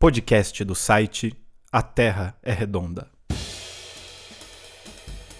[0.00, 1.34] podcast do site
[1.72, 3.10] A Terra é Redonda.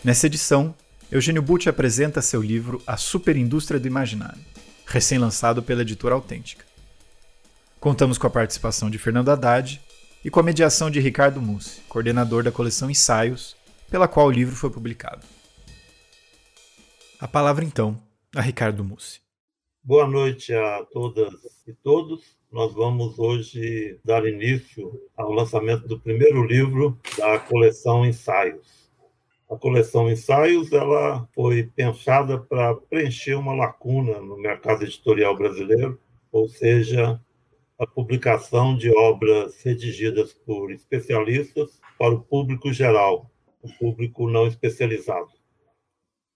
[0.03, 0.75] Nessa edição,
[1.13, 4.45] Eugênio Butti apresenta seu livro A Superindústria do Imaginário,
[4.85, 6.65] recém-lançado pela editora Autêntica.
[7.79, 9.81] Contamos com a participação de Fernando Haddad
[10.25, 13.57] e com a mediação de Ricardo Mussi, coordenador da coleção Ensaios,
[13.89, 15.25] pela qual o livro foi publicado.
[17.21, 17.97] A palavra então
[18.35, 19.21] a Ricardo Mussi.
[19.85, 21.33] Boa noite a todas
[21.65, 22.38] e todos.
[22.51, 28.91] Nós vamos hoje dar início ao lançamento do primeiro livro da coleção Ensaios.
[29.51, 36.01] A coleção Ensaios ela foi pensada para preencher uma lacuna no mercado editorial brasileiro,
[36.33, 37.21] ou seja,
[37.79, 45.29] a publicação de obras redigidas por especialistas para o público geral, o público não especializado.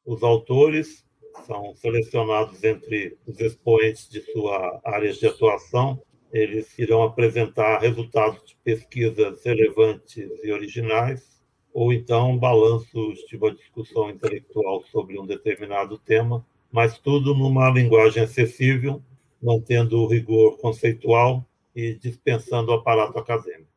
[0.05, 1.07] Os autores
[1.47, 6.01] são selecionados entre os expoentes de sua área de atuação.
[6.33, 14.11] Eles irão apresentar resultados de pesquisas relevantes e originais, ou então balanços de uma discussão
[14.11, 19.03] intelectual sobre um determinado tema, mas tudo numa linguagem acessível,
[19.43, 23.73] mantendo o rigor conceitual e dispensando o aparato acadêmico.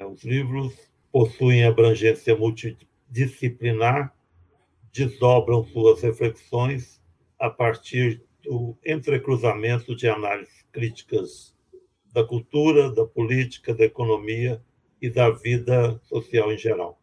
[0.00, 0.74] Os livros
[1.10, 4.14] possuem abrangência multidisciplinar
[4.92, 7.02] desdobram suas reflexões
[7.38, 11.56] a partir do entrecruzamento de análises críticas
[12.12, 14.62] da cultura, da política, da economia
[15.00, 17.00] e da vida social em geral.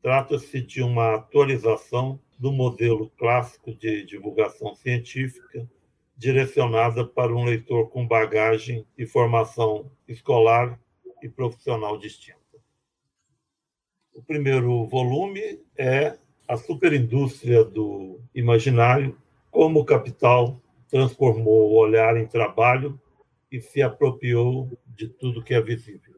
[0.00, 5.68] Trata-se de uma atualização do modelo clássico de divulgação científica,
[6.16, 10.80] direcionada para um leitor com bagagem e formação escolar
[11.22, 12.38] e profissional distinta.
[14.14, 19.16] O primeiro volume é a superindústria do imaginário,
[19.50, 23.00] como o capital transformou o olhar em trabalho
[23.50, 26.14] e se apropriou de tudo que é visível.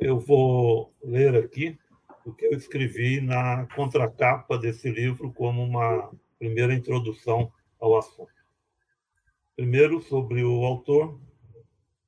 [0.00, 1.78] Eu vou ler aqui
[2.24, 8.34] o que eu escrevi na contracapa desse livro como uma primeira introdução ao assunto.
[9.54, 11.18] Primeiro, sobre o autor.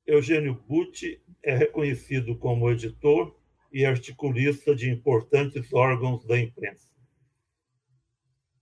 [0.05, 3.35] Eugênio Butti é reconhecido como editor
[3.71, 6.89] e articulista de importantes órgãos da imprensa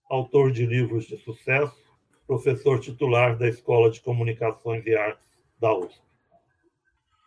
[0.08, 1.76] autor de livros de sucesso,
[2.26, 5.26] professor titular da Escola de Comunicações e Artes
[5.60, 6.00] da USP.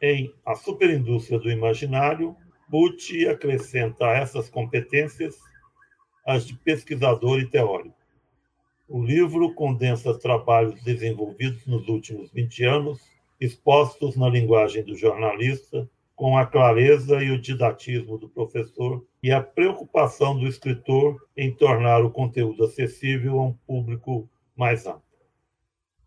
[0.02, 2.36] Em A Superindústria do Imaginário,
[2.68, 5.38] Butti acrescenta a essas competências
[6.26, 7.96] as de pesquisador e teórico.
[8.88, 13.00] O livro condensa trabalhos desenvolvidos nos últimos 20 anos,
[13.40, 19.42] expostos na linguagem do jornalista, com a clareza e o didatismo do professor e a
[19.42, 25.02] preocupação do escritor em tornar o conteúdo acessível a um público mais amplo.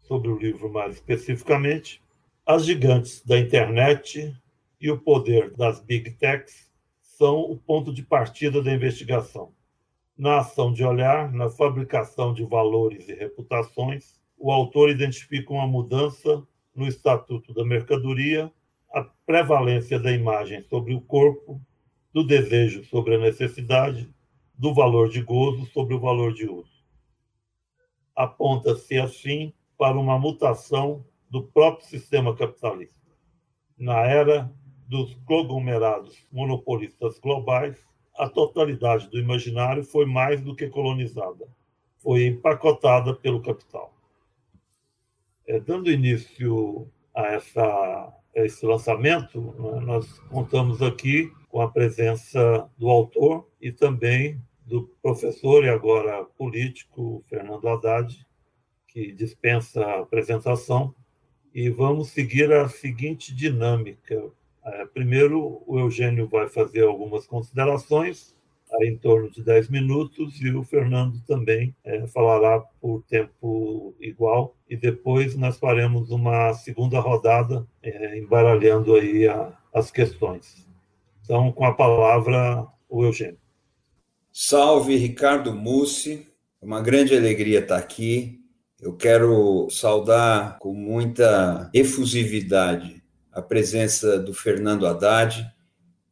[0.02, 2.02] Sobre o livro mais especificamente,
[2.46, 4.34] as gigantes da internet
[4.80, 9.52] e o poder das big techs são o ponto de partida da investigação.
[10.16, 16.46] Na ação de olhar, na fabricação de valores e reputações, o autor identifica uma mudança
[16.74, 18.52] no estatuto da mercadoria
[18.94, 21.60] a prevalência da imagem sobre o corpo,
[22.12, 24.08] do desejo sobre a necessidade,
[24.56, 26.72] do valor de gozo sobre o valor de uso.
[28.14, 32.94] Aponta-se, assim, para uma mutação do próprio sistema capitalista.
[33.76, 34.48] Na era
[34.86, 37.76] dos conglomerados monopolistas globais,
[38.16, 41.48] a totalidade do imaginário foi mais do que colonizada,
[41.98, 43.92] foi empacotada pelo capital.
[45.48, 52.88] É, dando início a essa esse lançamento, né, nós contamos aqui com a presença do
[52.90, 58.26] autor e também do professor e agora político Fernando Haddad,
[58.88, 60.94] que dispensa a apresentação,
[61.54, 64.24] e vamos seguir a seguinte dinâmica.
[64.64, 68.34] É, primeiro, o Eugênio vai fazer algumas considerações,
[68.82, 74.76] em torno de 10 minutos e o Fernando também é, falará por tempo igual e
[74.76, 80.66] depois nós faremos uma segunda rodada é, embaralhando aí a, as questões.
[81.22, 83.38] Então, com a palavra, o Eugênio.
[84.32, 86.26] Salve, Ricardo Mussi.
[86.60, 88.40] Uma grande alegria estar aqui.
[88.80, 93.02] Eu quero saudar com muita efusividade
[93.32, 95.46] a presença do Fernando Haddad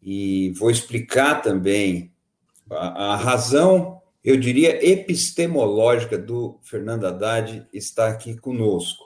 [0.02, 2.11] e vou explicar também
[2.72, 9.04] a, a razão, eu diria, epistemológica do Fernando Haddad está aqui conosco.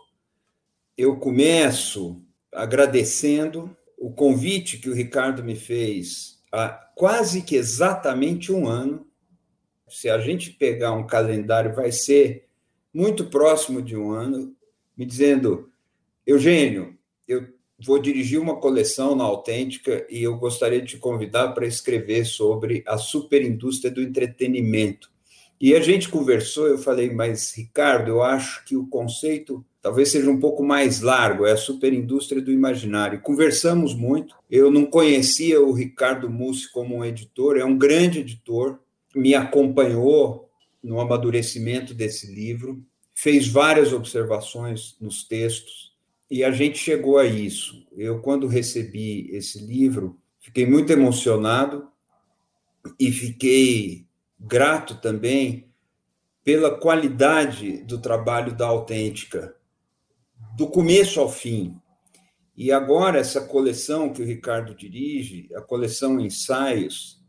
[0.97, 2.23] Eu começo
[2.53, 9.07] agradecendo o convite que o Ricardo me fez há quase que exatamente um ano.
[9.89, 12.49] Se a gente pegar um calendário, vai ser
[12.93, 14.55] muito próximo de um ano,
[14.97, 15.71] me dizendo:
[16.27, 16.99] Eugênio,
[17.29, 22.25] eu vou dirigir uma coleção na Autêntica e eu gostaria de te convidar para escrever
[22.25, 25.11] sobre a superindústria do entretenimento.
[25.61, 30.29] E a gente conversou, eu falei, mas Ricardo, eu acho que o conceito talvez seja
[30.29, 33.21] um pouco mais largo, é a superindústria do imaginário.
[33.21, 38.81] Conversamos muito, eu não conhecia o Ricardo Mussi como um editor, é um grande editor,
[39.15, 40.51] me acompanhou
[40.83, 42.83] no amadurecimento desse livro,
[43.15, 45.86] fez várias observações nos textos,
[46.31, 47.87] e a gente chegou a isso.
[47.97, 51.89] Eu, quando recebi esse livro, fiquei muito emocionado
[52.99, 54.07] e fiquei
[54.39, 55.69] grato também
[56.45, 59.57] pela qualidade do trabalho da Autêntica,
[60.57, 61.77] do começo ao fim.
[62.57, 67.21] E agora, essa coleção que o Ricardo dirige, a coleção Ensaios,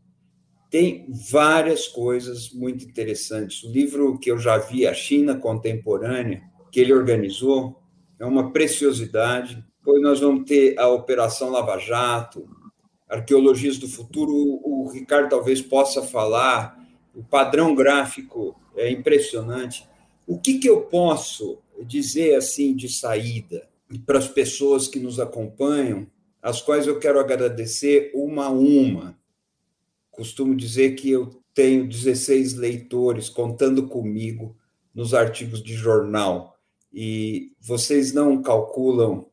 [0.70, 3.62] tem várias coisas muito interessantes.
[3.62, 7.82] O livro que eu já vi, A China Contemporânea, que ele organizou,
[8.18, 9.64] é uma preciosidade.
[9.78, 12.48] Depois nós vamos ter a Operação Lava Jato,
[13.08, 14.32] Arqueologias do Futuro.
[14.32, 16.78] O Ricardo talvez possa falar.
[17.14, 19.88] O padrão gráfico é impressionante.
[20.26, 23.68] O que, que eu posso dizer assim de saída
[24.04, 26.06] para as pessoas que nos acompanham,
[26.42, 29.18] as quais eu quero agradecer uma a uma?
[30.10, 34.54] Costumo dizer que eu tenho 16 leitores contando comigo
[34.94, 36.57] nos artigos de jornal
[36.92, 39.26] e vocês não calculam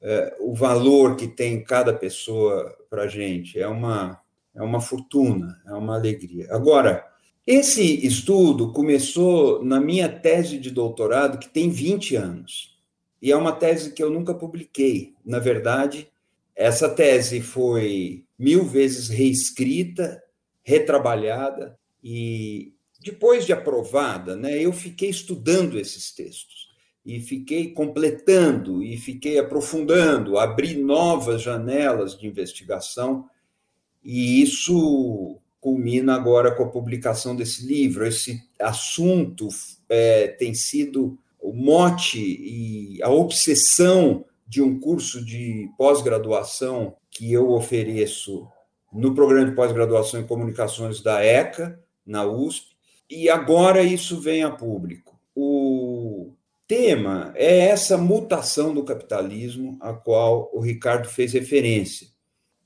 [0.00, 3.58] é, o valor que tem cada pessoa para a gente.
[3.58, 4.20] É uma,
[4.54, 6.48] é uma fortuna, é uma alegria.
[6.50, 7.06] Agora,
[7.46, 12.78] esse estudo começou na minha tese de doutorado, que tem 20 anos,
[13.20, 15.14] e é uma tese que eu nunca publiquei.
[15.24, 16.08] Na verdade,
[16.54, 20.22] essa tese foi mil vezes reescrita,
[20.62, 26.71] retrabalhada, e depois de aprovada, né, eu fiquei estudando esses textos
[27.04, 33.28] e fiquei completando e fiquei aprofundando, abri novas janelas de investigação,
[34.04, 38.06] e isso culmina agora com a publicação desse livro.
[38.06, 39.48] Esse assunto
[39.88, 47.50] é, tem sido o mote e a obsessão de um curso de pós-graduação que eu
[47.50, 48.46] ofereço
[48.92, 52.76] no programa de pós-graduação em comunicações da ECA, na USP,
[53.08, 55.18] e agora isso vem a público.
[55.34, 56.32] O
[56.72, 62.08] tema é essa mutação do capitalismo a qual o Ricardo fez referência.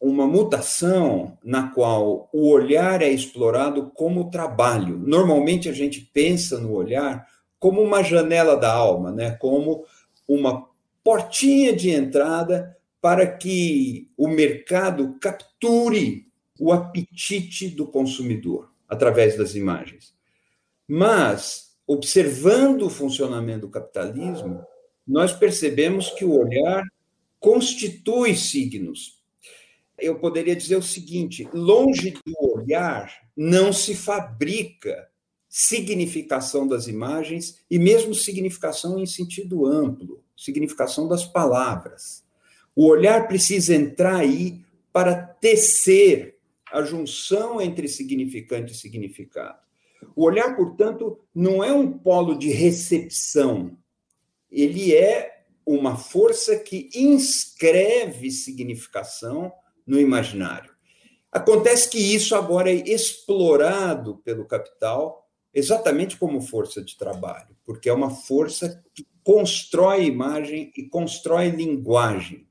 [0.00, 4.96] Uma mutação na qual o olhar é explorado como trabalho.
[4.96, 7.26] Normalmente a gente pensa no olhar
[7.58, 9.32] como uma janela da alma, né?
[9.32, 9.84] como
[10.28, 10.68] uma
[11.02, 16.28] portinha de entrada para que o mercado capture
[16.60, 20.14] o apetite do consumidor através das imagens.
[20.86, 24.64] Mas observando o funcionamento do capitalismo,
[25.06, 26.82] nós percebemos que o olhar
[27.38, 29.22] constitui signos.
[29.98, 35.08] Eu poderia dizer o seguinte: longe do olhar, não se fabrica
[35.48, 42.24] significação das imagens e mesmo significação em sentido amplo, significação das palavras.
[42.74, 44.60] O olhar precisa entrar aí
[44.92, 46.36] para tecer
[46.70, 49.65] a junção entre significante e significado.
[50.14, 53.76] O olhar, portanto, não é um polo de recepção,
[54.50, 59.52] ele é uma força que inscreve significação
[59.86, 60.70] no imaginário.
[61.30, 67.92] Acontece que isso agora é explorado pelo capital exatamente como força de trabalho, porque é
[67.92, 72.46] uma força que constrói imagem e constrói linguagem.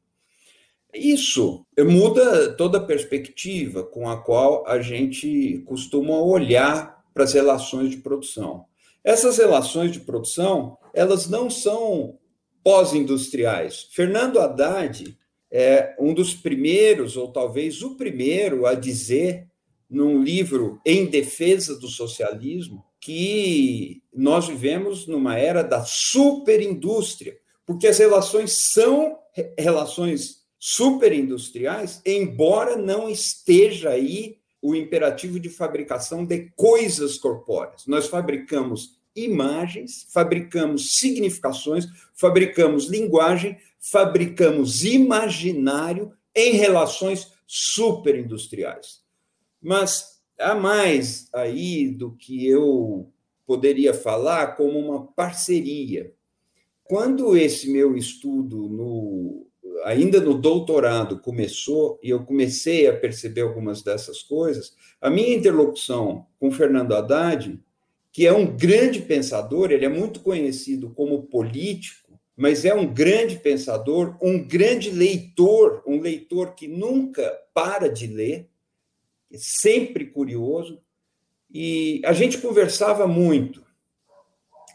[0.93, 7.89] Isso muda toda a perspectiva com a qual a gente costuma olhar para as relações
[7.89, 8.65] de produção.
[9.01, 12.19] Essas relações de produção, elas não são
[12.61, 13.87] pós-industriais.
[13.91, 15.17] Fernando Haddad
[15.49, 19.47] é um dos primeiros, ou talvez o primeiro, a dizer,
[19.89, 27.97] num livro Em Defesa do Socialismo, que nós vivemos numa era da superindústria, porque as
[27.97, 29.17] relações são
[29.57, 37.85] relações superindustriais, embora não esteja aí o imperativo de fabricação de coisas corpóreas.
[37.85, 49.03] Nós fabricamos imagens, fabricamos significações, fabricamos linguagem, fabricamos imaginário em relações superindustriais.
[49.61, 53.11] Mas há mais aí do que eu
[53.45, 56.11] poderia falar como uma parceria.
[56.83, 59.44] Quando esse meu estudo no
[59.85, 66.25] ainda no doutorado começou e eu comecei a perceber algumas dessas coisas, a minha interlocução
[66.39, 67.59] com Fernando Haddad,
[68.11, 73.37] que é um grande pensador, ele é muito conhecido como político, mas é um grande
[73.37, 78.49] pensador, um grande leitor, um leitor que nunca para de ler,
[79.31, 80.81] é sempre curioso,
[81.53, 83.63] e a gente conversava muito.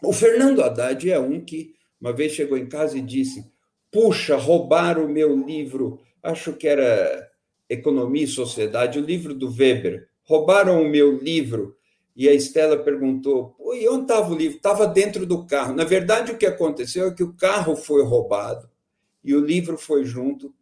[0.05, 3.50] O Fernando Haddad é um que uma vez chegou em casa e disse:
[3.91, 7.29] Puxa, roubaram o meu livro, acho que era
[7.69, 10.09] Economia e Sociedade, o livro do Weber.
[10.23, 11.77] Roubaram o meu livro.
[12.15, 14.57] E a Estela perguntou: e onde estava o livro?
[14.57, 15.75] Estava dentro do carro.
[15.75, 18.69] Na verdade, o que aconteceu é que o carro foi roubado
[19.25, 20.53] e o livro foi junto.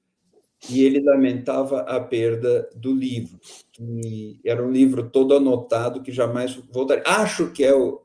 [0.69, 3.39] E ele lamentava a perda do livro,
[3.71, 7.05] que era um livro todo anotado que jamais voltaria.
[7.07, 8.03] Acho que é o,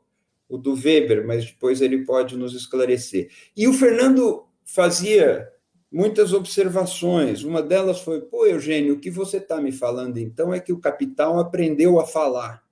[0.48, 3.28] o do Weber, mas depois ele pode nos esclarecer.
[3.56, 5.50] E o Fernando fazia
[5.90, 7.44] muitas observações.
[7.44, 10.80] Uma delas foi: pô, Eugênio, o que você está me falando então é que o
[10.80, 12.64] capital aprendeu a falar.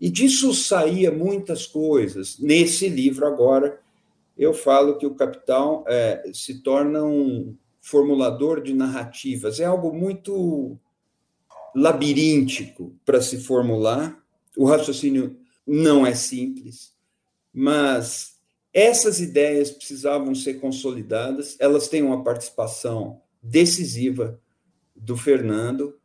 [0.00, 2.38] E disso saía muitas coisas.
[2.38, 3.80] Nesse livro, agora,
[4.36, 9.60] eu falo que o capital é, se torna um formulador de narrativas.
[9.60, 10.78] É algo muito
[11.74, 14.20] labiríntico para se formular.
[14.56, 16.94] O raciocínio não é simples,
[17.52, 18.40] mas
[18.72, 21.56] essas ideias precisavam ser consolidadas.
[21.58, 24.40] Elas têm uma participação decisiva
[24.94, 25.98] do Fernando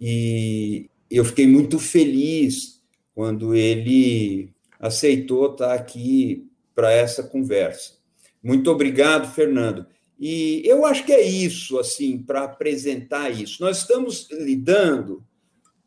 [0.00, 2.80] e eu fiquei muito feliz
[3.14, 7.94] quando ele aceitou estar aqui para essa conversa.
[8.42, 9.86] Muito obrigado, Fernando.
[10.18, 13.62] E eu acho que é isso, assim, para apresentar isso.
[13.62, 15.25] Nós estamos lidando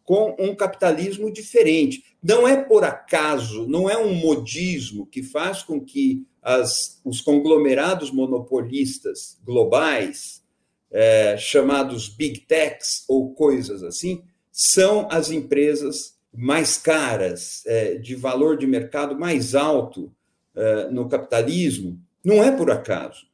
[0.09, 2.03] com um capitalismo diferente.
[2.23, 8.09] Não é por acaso, não é um modismo que faz com que as, os conglomerados
[8.09, 10.43] monopolistas globais,
[10.89, 18.57] é, chamados big techs ou coisas assim, são as empresas mais caras, é, de valor
[18.57, 20.11] de mercado mais alto
[20.55, 23.27] é, no capitalismo, não é por acaso.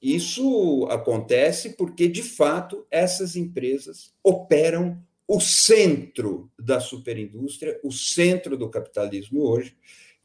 [0.00, 8.68] Isso acontece porque, de fato, essas empresas operam o centro da superindústria, o centro do
[8.68, 9.76] capitalismo hoje,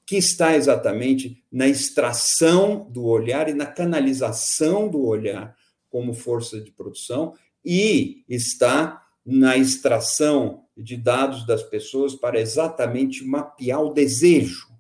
[0.06, 5.56] que está exatamente na extração do olhar e na canalização do olhar
[5.90, 13.82] como força de produção e está na extração de dados das pessoas para exatamente mapear
[13.82, 14.72] o desejo.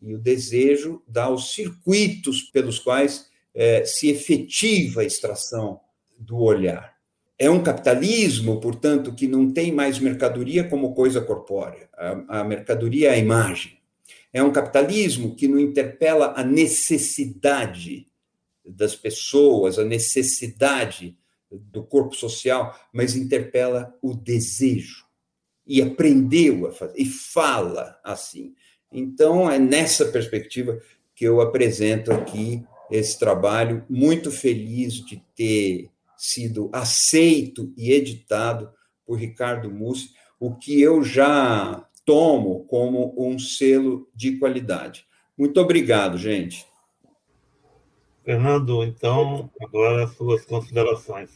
[0.00, 5.80] E o desejo dá os circuitos pelos quais é, se efetiva a extração
[6.16, 6.97] do olhar.
[7.38, 11.88] É um capitalismo, portanto, que não tem mais mercadoria como coisa corpórea.
[11.96, 13.78] A, a mercadoria é a imagem.
[14.32, 18.08] É um capitalismo que não interpela a necessidade
[18.64, 21.16] das pessoas, a necessidade
[21.50, 25.06] do corpo social, mas interpela o desejo
[25.66, 28.54] e aprendeu a fazer, e fala assim.
[28.90, 30.80] Então, é nessa perspectiva
[31.14, 38.70] que eu apresento aqui esse trabalho, muito feliz de ter sido aceito e editado
[39.06, 40.10] por Ricardo Mussi,
[40.40, 45.06] o que eu já tomo como um selo de qualidade.
[45.38, 46.66] Muito obrigado, gente.
[48.24, 51.30] Fernando, então, agora as suas considerações.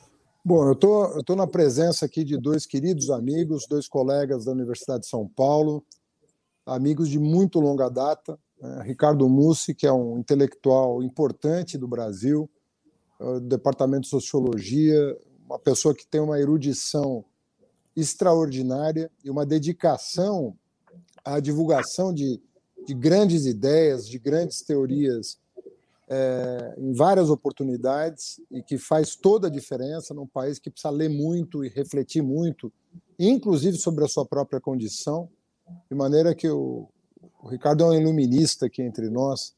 [0.45, 4.53] Bom, eu tô, estou tô na presença aqui de dois queridos amigos, dois colegas da
[4.53, 5.85] Universidade de São Paulo,
[6.67, 8.39] amigos de muito longa data.
[8.61, 8.83] Né?
[8.83, 12.51] Ricardo Mussi, que é um intelectual importante do Brasil,
[13.23, 17.25] é Departamento de Sociologia, uma pessoa que tem uma erudição
[17.95, 20.57] extraordinária e uma dedicação
[21.25, 22.41] à divulgação de,
[22.87, 25.39] de grandes ideias, de grandes teorias
[26.09, 31.09] é, em várias oportunidades e que faz toda a diferença num país que precisa ler
[31.09, 32.73] muito e refletir muito,
[33.19, 35.29] inclusive sobre a sua própria condição,
[35.91, 36.89] de maneira que o,
[37.43, 39.55] o Ricardo é um iluminista aqui entre nós,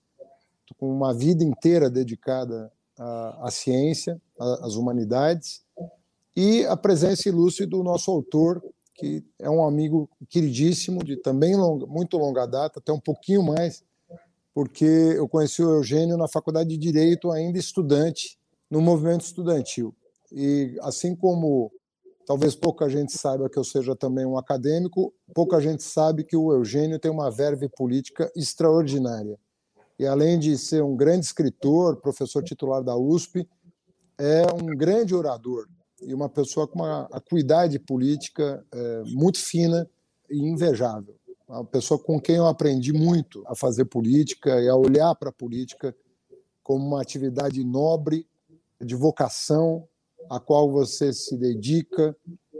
[0.78, 5.62] com uma vida inteira dedicada à, à ciência, às humanidades,
[6.36, 8.62] e a presença ilustre do nosso autor,
[8.94, 13.84] que é um amigo queridíssimo, de também longa, muito longa data, até um pouquinho mais,
[14.52, 18.38] porque eu conheci o Eugênio na faculdade de Direito, ainda estudante,
[18.70, 19.94] no movimento estudantil.
[20.32, 21.70] E assim como
[22.26, 26.52] talvez pouca gente saiba que eu seja também um acadêmico, pouca gente sabe que o
[26.52, 29.38] Eugênio tem uma verve política extraordinária.
[29.98, 33.48] E além de ser um grande escritor, professor titular da USP,
[34.18, 35.68] é um grande orador
[36.02, 39.88] e uma pessoa com uma acuidade política é, muito fina
[40.30, 41.14] e invejável.
[41.48, 45.32] Uma pessoa com quem eu aprendi muito a fazer política e a olhar para a
[45.32, 45.94] política
[46.62, 48.26] como uma atividade nobre,
[48.80, 49.86] de vocação,
[50.30, 52.16] a qual você se dedica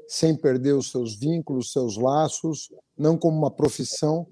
[0.07, 4.26] sem perder os seus vínculos, seus laços, não como uma profissão,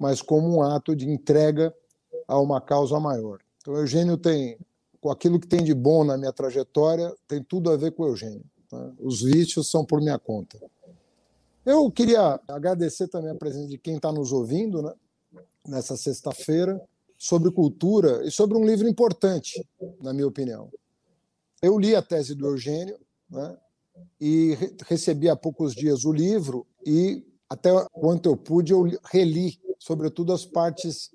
[0.00, 1.72] mas como um ato de entrega
[2.28, 3.40] a uma causa maior.
[3.60, 4.58] Então, Eugênio tem
[5.00, 8.08] com aquilo que tem de bom na minha trajetória, tem tudo a ver com o
[8.08, 8.44] Eugênio.
[8.70, 8.92] Né?
[8.98, 10.58] Os vícios são por minha conta.
[11.64, 14.92] Eu queria agradecer também a presença de quem está nos ouvindo né,
[15.66, 16.80] nessa sexta-feira
[17.16, 19.66] sobre cultura e sobre um livro importante,
[20.00, 20.70] na minha opinião.
[21.60, 23.56] Eu li a tese do Eugênio né,
[24.20, 29.58] e re recebi há poucos dias o livro e até quanto eu pude eu reli,
[29.78, 31.10] sobretudo as partes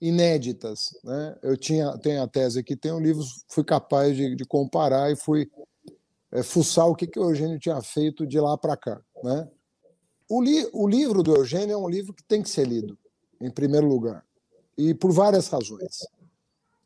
[0.00, 0.90] inéditas.
[1.04, 1.38] Né?
[1.42, 5.16] Eu tinha tenho a tese aqui, tem um livro, fui capaz de, de comparar e
[5.16, 5.50] fui
[6.32, 9.00] é, fuçar o que, que o Eugênio tinha feito de lá para cá.
[9.22, 9.48] Né?
[10.28, 12.98] O, li, o livro do Eugênio é um livro que tem que ser lido,
[13.40, 14.24] em primeiro lugar,
[14.76, 16.06] e por várias razões.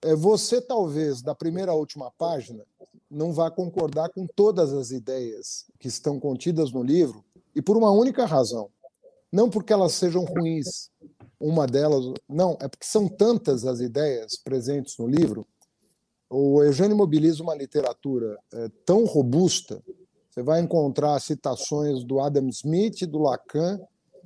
[0.00, 2.64] É, você, talvez, da primeira à última página,
[3.10, 7.24] não vá concordar com todas as ideias que estão contidas no livro,
[7.54, 8.70] e por uma única razão.
[9.30, 10.90] Não porque elas sejam ruins,
[11.42, 15.46] uma delas, não, é porque são tantas as ideias presentes no livro
[16.34, 19.82] o Eugênio mobiliza uma literatura é, tão robusta.
[20.30, 23.78] Você vai encontrar citações do Adam Smith, do Lacan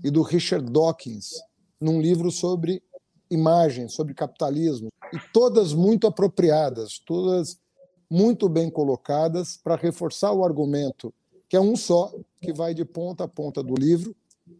[0.05, 1.33] e do Richard Dawkins
[1.81, 2.81] num livro sobre
[3.29, 7.59] imagem, sobre capitalismo, e todas muito apropriadas, todas
[8.09, 11.13] muito bem colocadas para reforçar o argumento,
[11.49, 14.15] que é um só, que vai de ponta a ponta do livro,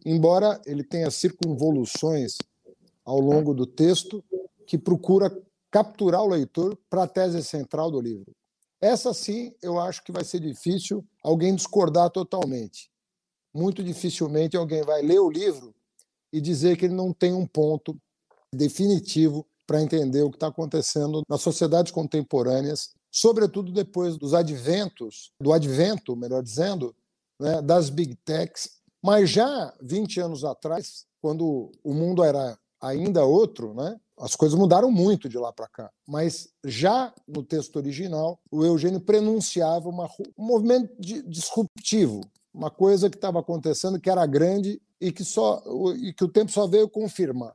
[0.05, 2.37] embora ele tenha circunvoluções
[3.05, 4.23] ao longo do texto,
[4.65, 5.31] que procura
[5.71, 8.35] capturar o leitor para a tese central do livro.
[8.79, 12.91] Essa sim, eu acho que vai ser difícil alguém discordar totalmente.
[13.53, 15.73] Muito dificilmente alguém vai ler o livro
[16.31, 17.97] e dizer que ele não tem um ponto
[18.53, 25.51] definitivo para entender o que está acontecendo nas sociedades contemporâneas, sobretudo depois dos adventos, do
[25.51, 26.95] advento, melhor dizendo,
[27.39, 33.73] né, das big techs, mas já 20 anos atrás, quando o mundo era ainda outro,
[33.73, 38.65] né, as coisas mudaram muito de lá para cá, mas já no texto original, o
[38.65, 42.21] Eugênio prenunciava uma, um movimento disruptivo,
[42.53, 45.63] uma coisa que estava acontecendo que era grande e que, só,
[45.95, 47.53] e que o tempo só veio confirmar.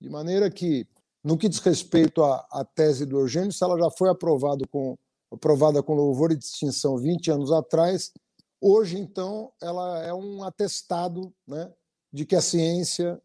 [0.00, 0.86] De maneira que,
[1.22, 4.96] no que diz respeito à, à tese do Eugênio, se ela já foi aprovado com,
[5.32, 8.12] aprovada com louvor e distinção 20 anos atrás,
[8.60, 11.72] hoje, então, ela é um atestado né,
[12.12, 13.20] de que a ciência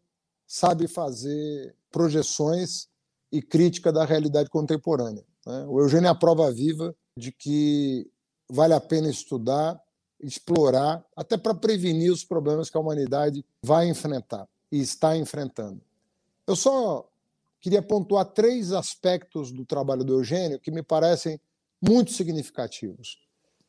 [0.46, 2.88] sabe fazer projeções
[3.30, 5.24] e crítica da realidade contemporânea.
[5.46, 5.64] Né?
[5.68, 8.10] O Eugênio é a prova viva de que
[8.48, 9.80] vale a pena estudar,
[10.20, 15.80] explorar, até para prevenir os problemas que a humanidade vai enfrentar e está enfrentando.
[16.46, 17.08] Eu só
[17.60, 21.40] queria pontuar três aspectos do trabalho do Eugênio que me parecem
[21.80, 23.18] muito significativos.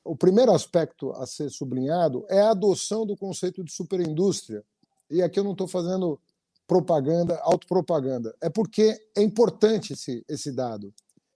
[0.03, 4.63] O primeiro aspecto a ser sublinhado é a adoção do conceito de superindústria.
[5.09, 6.19] E aqui eu não estou fazendo
[6.67, 8.35] propaganda, autopropaganda.
[8.41, 10.93] É porque é importante esse, esse dado.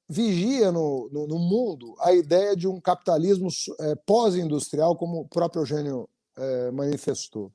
[0.07, 3.49] Vigia no, no, no mundo a ideia de um capitalismo
[3.79, 7.51] é, pós-industrial, como o próprio Eugênio é, manifestou.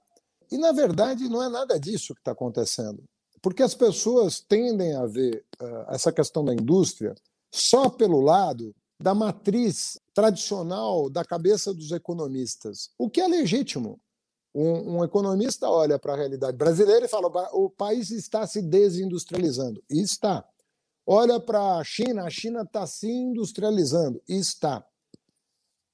[0.50, 3.02] E, na verdade, não é nada disso que está acontecendo.
[3.40, 7.14] Porque as pessoas tendem a ver uh, essa questão da indústria
[7.50, 13.98] só pelo lado da matriz tradicional da cabeça dos economistas, o que é legítimo.
[14.54, 19.82] Um, um economista olha para a realidade brasileira e fala: o país está se desindustrializando.
[19.88, 20.44] E está.
[21.06, 24.20] Olha para a China, a China está se industrializando.
[24.28, 24.84] E está.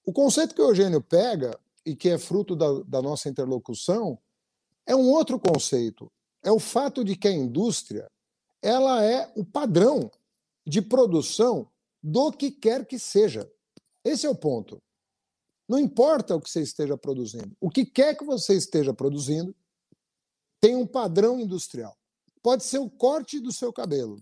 [0.05, 4.19] O conceito que o Eugênio pega, e que é fruto da, da nossa interlocução,
[4.87, 6.11] é um outro conceito.
[6.43, 8.11] É o fato de que a indústria
[8.63, 10.11] ela é o padrão
[10.67, 11.69] de produção
[12.09, 13.51] do que quer que seja.
[14.05, 14.81] Esse é o ponto.
[15.69, 17.57] Não importa o que você esteja produzindo.
[17.61, 19.53] O que quer que você esteja produzindo
[20.61, 21.99] tem um padrão industrial.
[22.41, 24.21] Pode ser o corte do seu cabelo.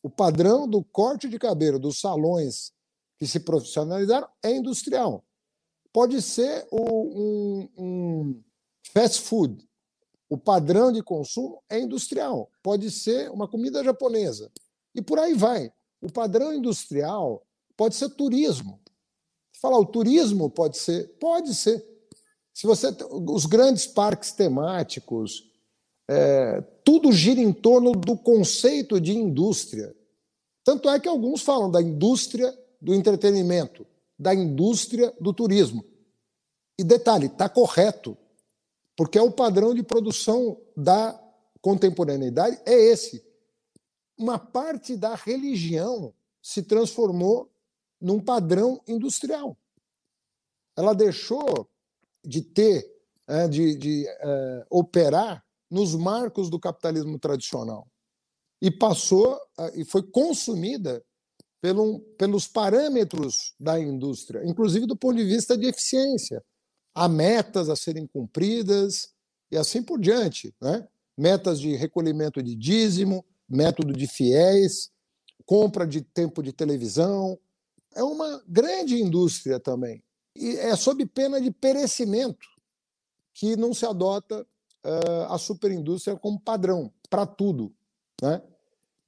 [0.00, 2.72] O padrão do corte de cabelo dos salões
[3.18, 5.24] que se profissionalizaram é industrial.
[5.92, 8.44] Pode ser um, um
[8.92, 9.68] fast food.
[10.28, 12.48] O padrão de consumo é industrial.
[12.62, 14.52] Pode ser uma comida japonesa.
[14.94, 15.72] E por aí vai.
[16.06, 17.44] O padrão industrial
[17.76, 18.80] pode ser turismo.
[19.60, 21.08] Falar, o turismo pode ser?
[21.18, 21.84] Pode ser.
[22.54, 22.94] Se você
[23.28, 25.50] os grandes parques temáticos,
[26.08, 29.96] é, tudo gira em torno do conceito de indústria.
[30.62, 33.84] Tanto é que alguns falam da indústria do entretenimento,
[34.16, 35.84] da indústria do turismo.
[36.78, 38.16] E detalhe, está correto,
[38.96, 41.20] porque é o padrão de produção da
[41.60, 43.25] contemporaneidade é esse.
[44.16, 47.50] Uma parte da religião se transformou
[48.00, 49.56] num padrão industrial.
[50.76, 51.68] Ela deixou
[52.24, 52.90] de ter,
[53.26, 57.88] é, de, de é, operar nos marcos do capitalismo tradicional
[58.60, 59.38] e passou
[59.74, 61.04] e foi consumida
[61.60, 66.42] pelo, pelos parâmetros da indústria, inclusive do ponto de vista de eficiência.
[66.94, 69.12] Há metas a serem cumpridas
[69.50, 70.54] e assim por diante.
[70.60, 70.86] Né?
[71.16, 74.90] Metas de recolhimento de dízimo, método de fiéis,
[75.44, 77.38] compra de tempo de televisão.
[77.94, 80.02] É uma grande indústria também.
[80.34, 82.46] E é sob pena de perecimento
[83.32, 84.46] que não se adota
[84.84, 87.74] uh, a superindústria como padrão para tudo.
[88.20, 88.42] Né?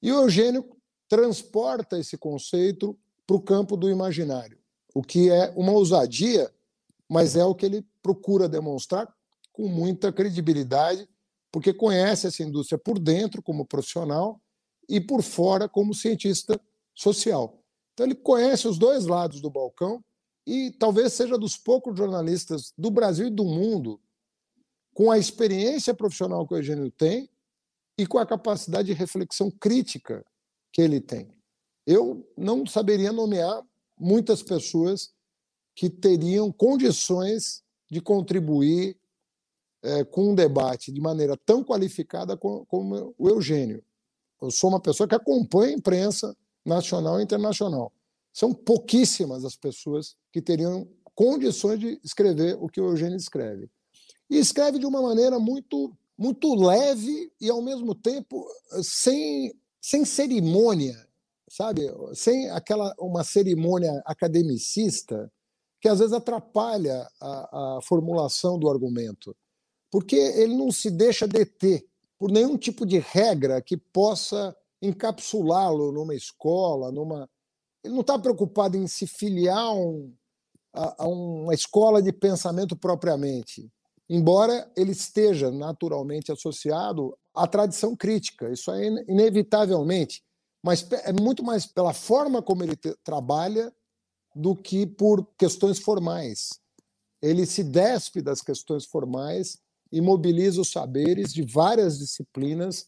[0.03, 0.65] E o Eugênio
[1.09, 4.59] transporta esse conceito para o campo do imaginário,
[4.95, 6.51] o que é uma ousadia,
[7.09, 9.13] mas é o que ele procura demonstrar
[9.53, 11.09] com muita credibilidade,
[11.51, 14.41] porque conhece essa indústria por dentro como profissional
[14.89, 16.61] e por fora como cientista
[16.95, 17.63] social.
[17.93, 20.03] Então ele conhece os dois lados do balcão
[20.47, 24.01] e talvez seja dos poucos jornalistas do Brasil e do mundo
[24.95, 27.31] com a experiência profissional que o Eugênio tem
[27.97, 30.25] e com a capacidade de reflexão crítica
[30.73, 31.29] que ele tem.
[31.87, 33.63] Eu não saberia nomear
[33.99, 35.13] muitas pessoas
[35.75, 38.98] que teriam condições de contribuir
[39.83, 43.83] é, com um debate de maneira tão qualificada como, como o Eugênio.
[44.41, 47.93] Eu sou uma pessoa que acompanha a imprensa nacional e internacional.
[48.33, 53.69] São pouquíssimas as pessoas que teriam condições de escrever o que o Eugênio escreve.
[54.31, 58.45] E escreve de uma maneira muito muito leve e ao mesmo tempo
[58.83, 60.97] sem sem cerimônia,
[61.49, 61.83] sabe?
[62.15, 65.31] Sem aquela uma cerimônia academicista
[65.81, 69.35] que às vezes atrapalha a, a formulação do argumento,
[69.91, 71.85] porque ele não se deixa deter
[72.19, 77.29] por nenhum tipo de regra que possa encapsulá-lo numa escola, numa.
[77.83, 80.13] Ele não está preocupado em se filiar a, um,
[80.73, 83.71] a, a uma escola de pensamento propriamente,
[84.09, 88.51] embora ele esteja naturalmente associado à tradição crítica.
[88.51, 90.23] Isso é inevitavelmente,
[90.63, 93.73] mas é muito mais pela forma como ele trabalha
[94.35, 96.61] do que por questões formais.
[97.23, 99.59] Ele se despe das questões formais
[99.91, 102.87] e mobiliza os saberes de várias disciplinas,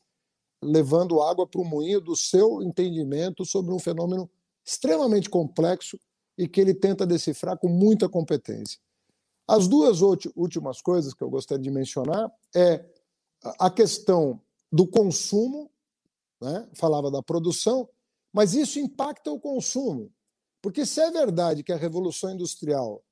[0.62, 4.30] levando água para o moinho do seu entendimento sobre um fenômeno
[4.64, 5.98] extremamente complexo
[6.36, 8.78] e que ele tenta decifrar com muita competência.
[9.48, 10.00] As duas
[10.36, 12.84] últimas coisas que eu gostaria de mencionar é
[13.58, 15.70] a questão do consumo,
[16.40, 16.68] né?
[16.74, 17.88] falava da produção,
[18.32, 20.12] mas isso impacta o consumo.
[20.62, 23.02] Porque se é verdade que a Revolução Industrial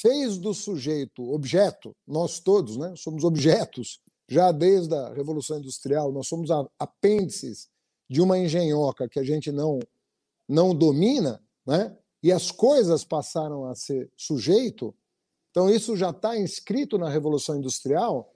[0.00, 6.28] fez do sujeito objeto, nós todos né, somos objetos, já desde a Revolução Industrial, nós
[6.28, 7.68] somos apêndices
[8.08, 9.78] de uma engenhoca que a gente não,
[10.48, 14.94] não domina, né, e as coisas passaram a ser sujeito,
[15.50, 18.32] então isso já está inscrito na Revolução Industrial.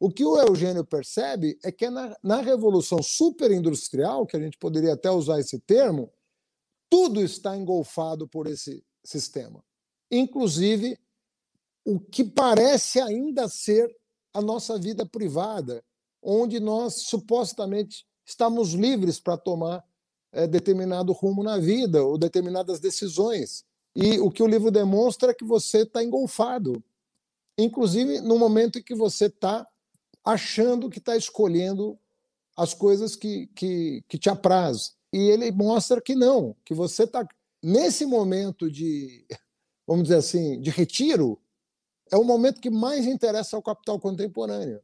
[0.00, 4.58] O que o Eugênio percebe é que é na, na Revolução Superindustrial, que a gente
[4.58, 6.12] poderia até usar esse termo,
[6.90, 9.62] tudo está engolfado por esse sistema
[10.10, 10.98] inclusive
[11.84, 13.94] o que parece ainda ser
[14.32, 15.82] a nossa vida privada,
[16.22, 19.84] onde nós supostamente estamos livres para tomar
[20.32, 23.64] é, determinado rumo na vida ou determinadas decisões.
[23.94, 26.82] E o que o livro demonstra é que você está engolfado,
[27.56, 29.66] inclusive no momento em que você está
[30.24, 31.98] achando que está escolhendo
[32.56, 34.94] as coisas que, que, que te apraz.
[35.12, 37.26] E ele mostra que não, que você está
[37.62, 39.24] nesse momento de
[39.86, 41.38] vamos dizer assim, de retiro,
[42.10, 44.80] é o momento que mais interessa ao capital contemporâneo.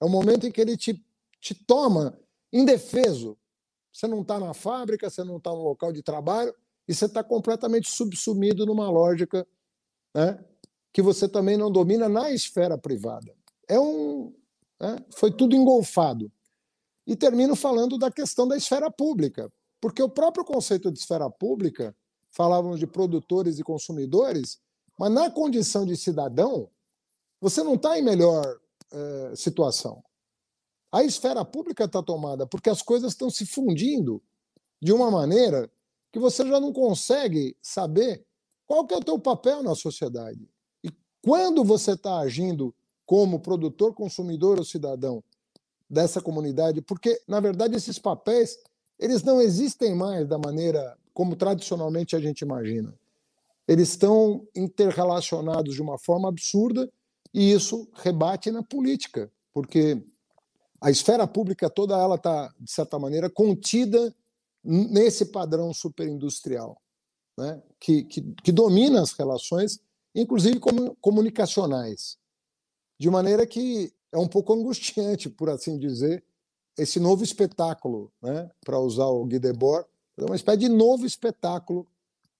[0.00, 1.04] É o momento em que ele te,
[1.40, 2.18] te toma
[2.52, 3.36] indefeso.
[3.92, 6.54] Você não está na fábrica, você não está no local de trabalho,
[6.86, 9.46] e você está completamente subsumido numa lógica
[10.14, 10.38] né,
[10.92, 13.34] que você também não domina na esfera privada.
[13.68, 14.32] É um,
[14.80, 16.30] né, foi tudo engolfado.
[17.06, 21.94] E termino falando da questão da esfera pública, porque o próprio conceito de esfera pública
[22.36, 24.60] falávamos de produtores e consumidores,
[24.98, 26.68] mas na condição de cidadão,
[27.40, 28.60] você não está em melhor
[28.92, 30.04] eh, situação.
[30.92, 34.22] A esfera pública está tomada porque as coisas estão se fundindo
[34.82, 35.70] de uma maneira
[36.12, 38.22] que você já não consegue saber
[38.66, 40.46] qual que é o teu papel na sociedade.
[40.84, 40.90] E
[41.22, 42.74] quando você está agindo
[43.06, 45.24] como produtor, consumidor ou cidadão
[45.88, 48.58] dessa comunidade, porque, na verdade, esses papéis
[48.98, 52.94] eles não existem mais da maneira como tradicionalmente a gente imagina.
[53.66, 56.92] Eles estão interrelacionados de uma forma absurda
[57.32, 59.98] e isso rebate na política, porque
[60.78, 64.14] a esfera pública toda ela está, de certa maneira, contida
[64.62, 66.78] nesse padrão superindustrial,
[67.34, 67.62] né?
[67.80, 69.80] que, que, que domina as relações,
[70.14, 70.60] inclusive
[71.00, 72.18] comunicacionais,
[72.98, 76.22] de maneira que é um pouco angustiante, por assim dizer,
[76.76, 78.50] esse novo espetáculo, né?
[78.62, 81.86] para usar o Guy Debord, É uma espécie de novo espetáculo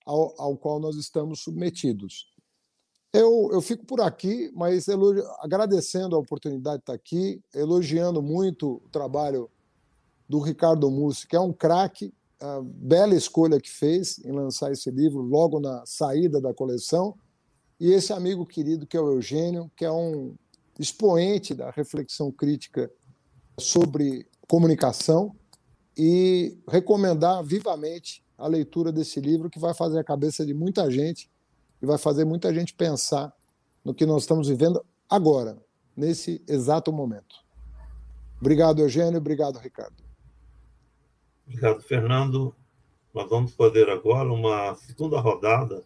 [0.05, 2.33] ao, ao qual nós estamos submetidos.
[3.13, 5.21] Eu, eu fico por aqui, mas elogi...
[5.39, 9.49] agradecendo a oportunidade de estar aqui, elogiando muito o trabalho
[10.27, 14.91] do Ricardo Mussi, que é um craque, a bela escolha que fez em lançar esse
[14.91, 17.15] livro logo na saída da coleção,
[17.79, 20.35] e esse amigo querido que é o Eugênio, que é um
[20.79, 22.91] expoente da reflexão crítica
[23.59, 25.35] sobre comunicação,
[25.97, 31.29] e recomendar vivamente a leitura desse livro, que vai fazer a cabeça de muita gente
[31.81, 33.33] e vai fazer muita gente pensar
[33.83, 35.57] no que nós estamos vivendo agora,
[35.95, 37.35] nesse exato momento.
[38.39, 39.17] Obrigado, Eugênio.
[39.17, 39.95] Obrigado, Ricardo.
[41.47, 42.53] Obrigado, Fernando.
[43.13, 45.83] Nós vamos fazer agora uma segunda rodada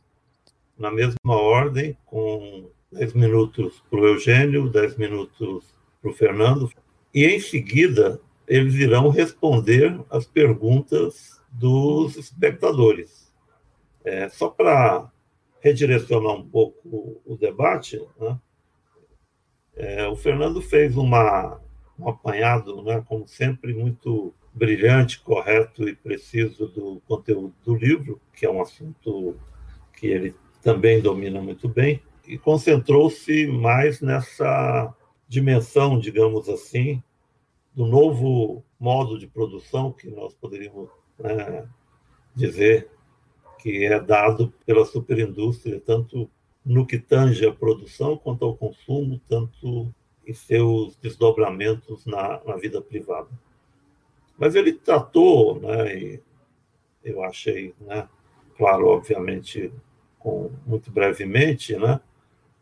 [0.78, 5.63] na mesma ordem, com 10 minutos para o Eugênio, 10 minutos
[6.02, 6.69] para o Fernando,
[7.13, 8.19] e em seguida
[8.52, 13.32] eles irão responder as perguntas dos espectadores.
[14.04, 15.10] É, só para
[15.62, 18.38] redirecionar um pouco o debate, né?
[19.78, 21.62] é, o Fernando fez uma,
[21.98, 28.46] um apanhado, né, como sempre, muito brilhante, correto e preciso do conteúdo do livro, que
[28.46, 29.38] é um assunto
[29.94, 34.94] que ele também domina muito bem, e concentrou-se mais nessa
[35.26, 37.02] dimensão, digamos assim,
[37.74, 41.68] do novo modo de produção que nós poderíamos né,
[42.36, 42.90] dizer
[43.60, 46.30] que é dado pela superindústria, tanto
[46.66, 49.94] no que tange a produção quanto ao consumo, tanto
[50.26, 53.30] em seus desdobramentos na, na vida privada.
[54.38, 56.22] Mas ele tratou, né, e
[57.04, 58.08] eu achei, né,
[58.58, 59.72] claro, obviamente,
[60.20, 62.00] com, muito brevemente, né,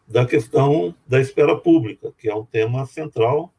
[0.07, 3.53] da questão da esfera pública, que é um tema central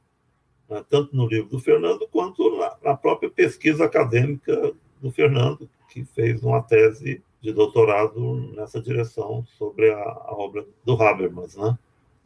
[0.70, 6.04] né, tanto no livro do Fernando quanto na, na, própria pesquisa acadêmica do Fernando, que
[6.04, 11.56] fez uma tese de doutorado nessa direção sobre a, a obra do Habermas.
[11.56, 11.76] Né?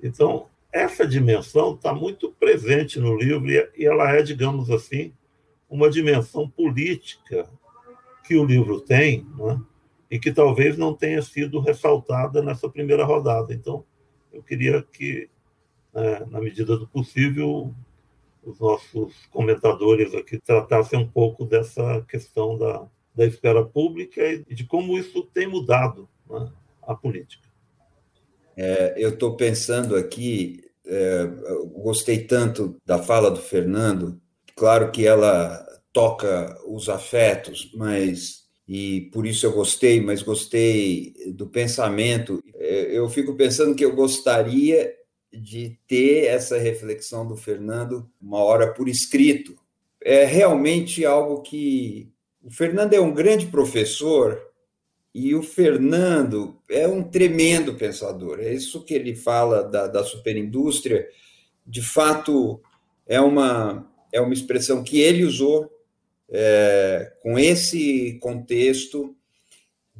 [0.02, 5.14] Então, essa dimensão está muito presente no livro e, e ela é, digamos assim,
[5.70, 7.48] uma dimensão política
[8.24, 9.60] que o livro tem, né?
[10.10, 13.54] e que talvez não tenha sido ressaltada nessa primeira rodada.
[13.54, 13.84] Então,
[14.32, 15.30] eu queria que,
[15.92, 17.74] né, na medida do possível,
[18.44, 24.64] os nossos comentadores aqui tratassem um pouco dessa questão da, da esfera pública e de
[24.64, 26.50] como isso tem mudado né,
[26.82, 27.48] a política.
[28.56, 31.26] É, eu estou pensando aqui, é,
[31.82, 34.20] gostei tanto da fala do Fernando,
[34.54, 41.46] claro que ela toca os afetos, mas e por isso eu gostei, mas gostei do
[41.46, 42.42] pensamento.
[42.54, 44.90] É, eu fico pensando que eu gostaria
[45.36, 49.56] de ter essa reflexão do Fernando uma hora por escrito.
[50.02, 52.12] É realmente algo que.
[52.42, 54.38] O Fernando é um grande professor
[55.14, 58.40] e o Fernando é um tremendo pensador.
[58.40, 61.08] É isso que ele fala da, da superindústria.
[61.66, 62.60] De fato,
[63.06, 65.70] é uma, é uma expressão que ele usou
[66.28, 69.16] é, com esse contexto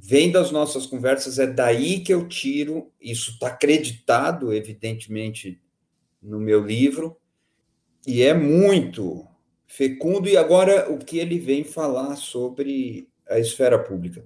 [0.06, 5.58] vem das nossas conversas, é daí que eu tiro, isso está acreditado, evidentemente,
[6.22, 7.16] no meu livro,
[8.06, 9.26] e é muito
[9.66, 14.22] fecundo, e agora o que ele vem falar sobre a esfera pública.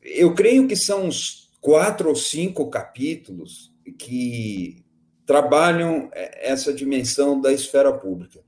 [0.00, 4.84] Eu creio que são uns quatro ou cinco capítulos que
[5.26, 8.44] trabalham essa dimensão da esfera pública.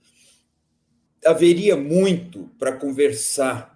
[1.26, 3.69] Haveria muito para conversar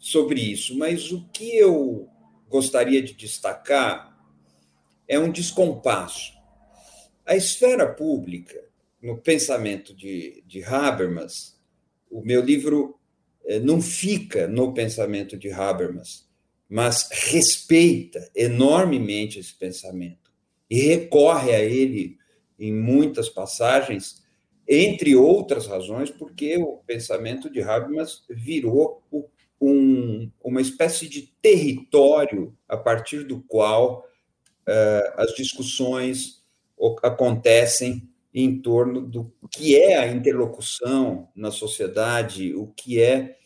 [0.00, 2.08] sobre isso, mas o que eu
[2.48, 4.18] gostaria de destacar
[5.06, 6.32] é um descompasso.
[7.26, 8.58] A esfera pública,
[9.00, 11.60] no pensamento de, de Habermas,
[12.10, 12.98] o meu livro
[13.44, 16.28] eh, não fica no pensamento de Habermas,
[16.68, 20.30] mas respeita enormemente esse pensamento
[20.68, 22.16] e recorre a ele
[22.58, 24.22] em muitas passagens,
[24.68, 29.28] entre outras razões, porque o pensamento de Habermas virou o
[29.60, 34.06] um, uma espécie de território a partir do qual
[34.66, 36.42] uh, as discussões
[37.02, 43.36] acontecem em torno do que é a interlocução na sociedade, o que é,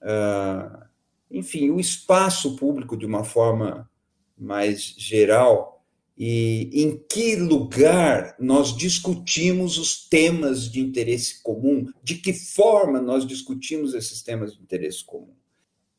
[0.00, 0.86] uh,
[1.30, 3.90] enfim, o espaço público de uma forma
[4.36, 5.84] mais geral
[6.16, 13.26] e em que lugar nós discutimos os temas de interesse comum, de que forma nós
[13.26, 15.37] discutimos esses temas de interesse comum.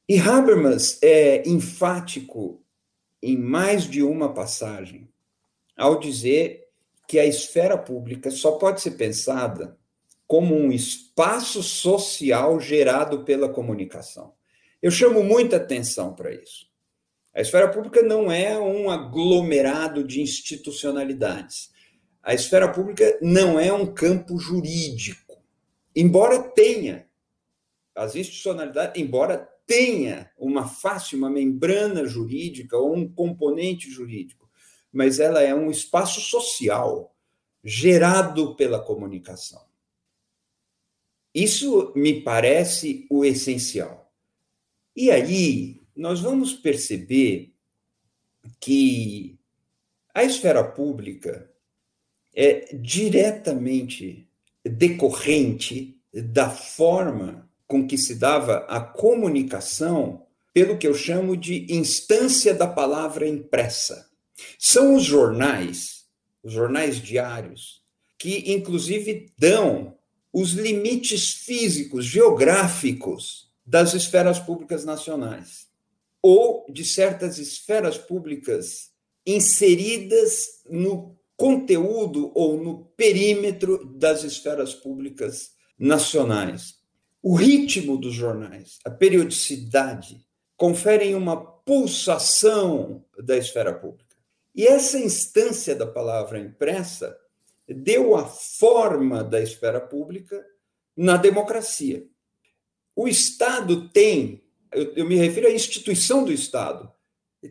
[0.09, 2.65] E Habermas é enfático
[3.21, 5.07] em mais de uma passagem
[5.77, 6.67] ao dizer
[7.07, 9.77] que a esfera pública só pode ser pensada
[10.25, 14.33] como um espaço social gerado pela comunicação.
[14.81, 16.65] Eu chamo muita atenção para isso.
[17.31, 21.69] A esfera pública não é um aglomerado de institucionalidades.
[22.23, 25.37] A esfera pública não é um campo jurídico,
[25.95, 27.07] embora tenha
[27.93, 34.49] as institucionalidades, embora tenha uma face, uma membrana jurídica ou um componente jurídico,
[34.91, 37.15] mas ela é um espaço social
[37.63, 39.63] gerado pela comunicação.
[41.35, 44.11] Isso me parece o essencial.
[44.95, 47.53] E aí, nós vamos perceber
[48.59, 49.37] que
[50.11, 51.47] a esfera pública
[52.33, 54.27] é diretamente
[54.65, 62.53] decorrente da forma com que se dava a comunicação pelo que eu chamo de instância
[62.53, 64.09] da palavra impressa.
[64.57, 66.05] São os jornais,
[66.43, 67.83] os jornais diários,
[68.17, 69.95] que inclusive dão
[70.33, 75.69] os limites físicos, geográficos das esferas públicas nacionais
[76.21, 78.89] ou de certas esferas públicas
[79.25, 86.78] inseridas no conteúdo ou no perímetro das esferas públicas nacionais.
[87.21, 94.15] O ritmo dos jornais, a periodicidade, conferem uma pulsação da esfera pública.
[94.55, 97.17] E essa instância da palavra impressa
[97.67, 100.45] deu a forma da esfera pública
[100.95, 102.05] na democracia.
[102.95, 106.91] O Estado tem eu, eu me refiro à instituição do Estado,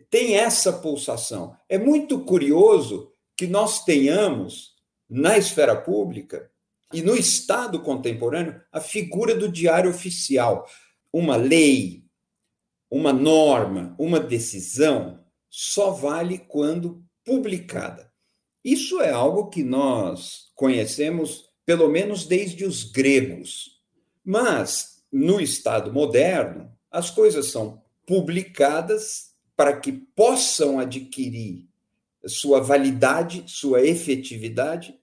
[0.09, 1.55] tem essa pulsação.
[1.67, 4.75] É muito curioso que nós tenhamos
[5.09, 6.48] na esfera pública
[6.93, 10.67] e no Estado contemporâneo a figura do diário oficial.
[11.11, 12.03] Uma lei,
[12.89, 18.11] uma norma, uma decisão só vale quando publicada.
[18.63, 23.79] Isso é algo que nós conhecemos pelo menos desde os gregos.
[24.23, 31.67] Mas no Estado moderno, as coisas são publicadas para que possam adquirir
[32.25, 34.99] sua validade, sua efetividade,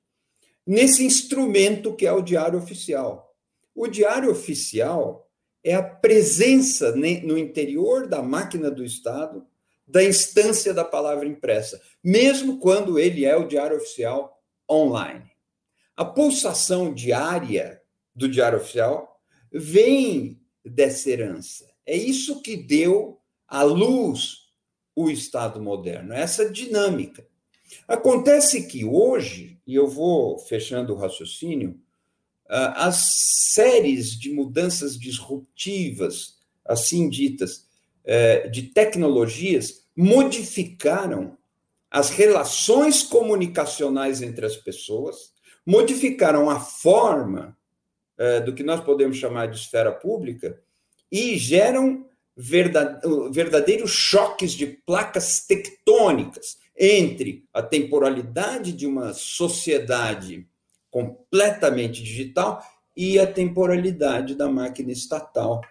[0.66, 3.34] nesse instrumento que é o Diário Oficial.
[3.74, 5.30] O Diário Oficial
[5.62, 9.46] é a presença no interior da máquina do Estado
[9.86, 15.30] da instância da palavra impressa, mesmo quando ele é o Diário Oficial online.
[15.96, 17.80] A pulsação diária
[18.14, 19.20] do Diário Oficial
[19.52, 21.70] vem dessa herança.
[21.86, 24.46] É isso que deu à luz
[24.94, 27.26] o Estado moderno, essa dinâmica.
[27.86, 31.78] Acontece que hoje, e eu vou fechando o raciocínio,
[32.48, 32.96] ah, as
[33.54, 37.66] séries de mudanças disruptivas, assim ditas,
[38.04, 41.36] eh, de tecnologias, modificaram
[41.90, 45.32] as relações comunicacionais entre as pessoas,
[45.64, 47.56] modificaram a forma
[48.18, 50.60] eh, do que nós podemos chamar de esfera pública
[51.10, 52.05] e geram
[52.36, 60.46] verdadeiros choques de placas tectônicas entre a temporalidade de uma sociedade
[60.90, 62.62] completamente digital
[62.94, 65.62] e a temporalidade da máquina estatal,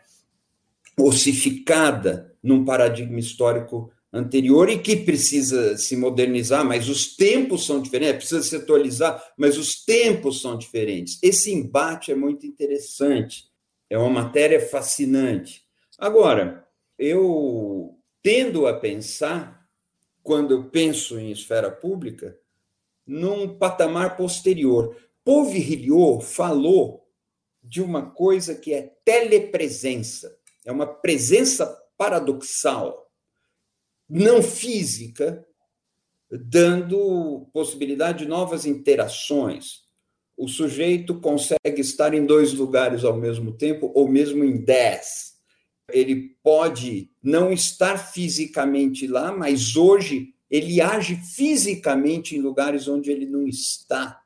[0.98, 8.14] ossificada num paradigma histórico anterior e que precisa se modernizar, mas os tempos são diferentes,
[8.14, 11.20] é, precisa se atualizar, mas os tempos são diferentes.
[11.22, 13.46] Esse embate é muito interessante.
[13.90, 15.65] É uma matéria fascinante.
[15.98, 19.68] Agora, eu tendo a pensar,
[20.24, 22.38] quando penso em esfera pública,
[23.06, 24.96] num patamar posterior.
[25.24, 27.08] Paul Virilio falou
[27.64, 31.66] de uma coisa que é telepresença, é uma presença
[31.98, 33.12] paradoxal,
[34.10, 35.46] não física,
[36.30, 39.86] dando possibilidade de novas interações,
[40.38, 45.35] o sujeito consegue estar em dois lugares ao mesmo tempo, ou mesmo em dez.
[45.92, 53.26] Ele pode não estar fisicamente lá, mas hoje ele age fisicamente em lugares onde ele
[53.26, 54.22] não está.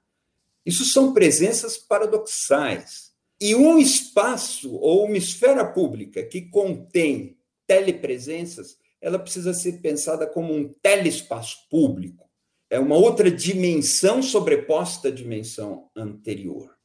[0.66, 3.12] Isso são presenças paradoxais.
[3.42, 10.54] E um espaço ou uma esfera pública que contém telepresenças, ela precisa ser pensada como
[10.54, 12.30] um telespaço público
[12.70, 16.78] é uma outra dimensão sobreposta à dimensão anterior.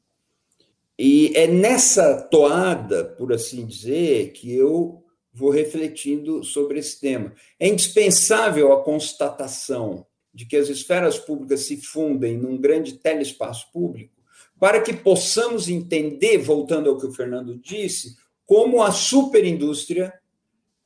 [0.99, 7.33] E é nessa toada, por assim dizer, que eu vou refletindo sobre esse tema.
[7.59, 14.15] É indispensável a constatação de que as esferas públicas se fundem num grande telespaço público
[14.59, 18.17] para que possamos entender, voltando ao que o Fernando disse,
[18.47, 20.13] como a superindústria,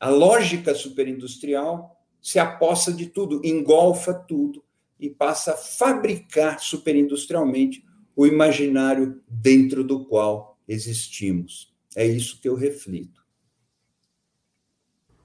[0.00, 4.64] a lógica superindustrial, se apossa de tudo, engolfa tudo
[4.98, 7.84] e passa a fabricar superindustrialmente
[8.19, 11.73] o imaginário dentro do qual existimos.
[11.95, 13.25] É isso que eu reflito.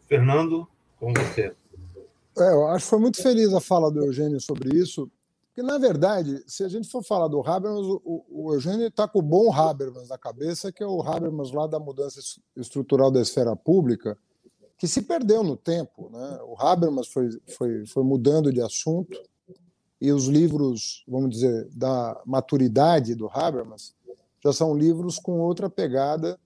[0.08, 0.68] Fernando,
[1.00, 1.56] com você.
[2.38, 5.10] É, eu acho que foi muito feliz a fala do Eugênio sobre isso,
[5.48, 9.18] porque, na verdade, se a gente for falar do Habermas, o, o Eugênio está com
[9.18, 12.20] o bom Habermas na cabeça, que é o Habermas lá da mudança
[12.56, 14.16] estrutural da esfera pública,
[14.78, 16.12] que se perdeu no tempo.
[16.12, 16.40] Né?
[16.44, 19.20] O Habermas foi, foi, foi mudando de assunto,
[20.04, 23.96] e os livros, vamos dizer, da maturidade do Habermas,
[24.44, 26.38] já são livros com outra pegada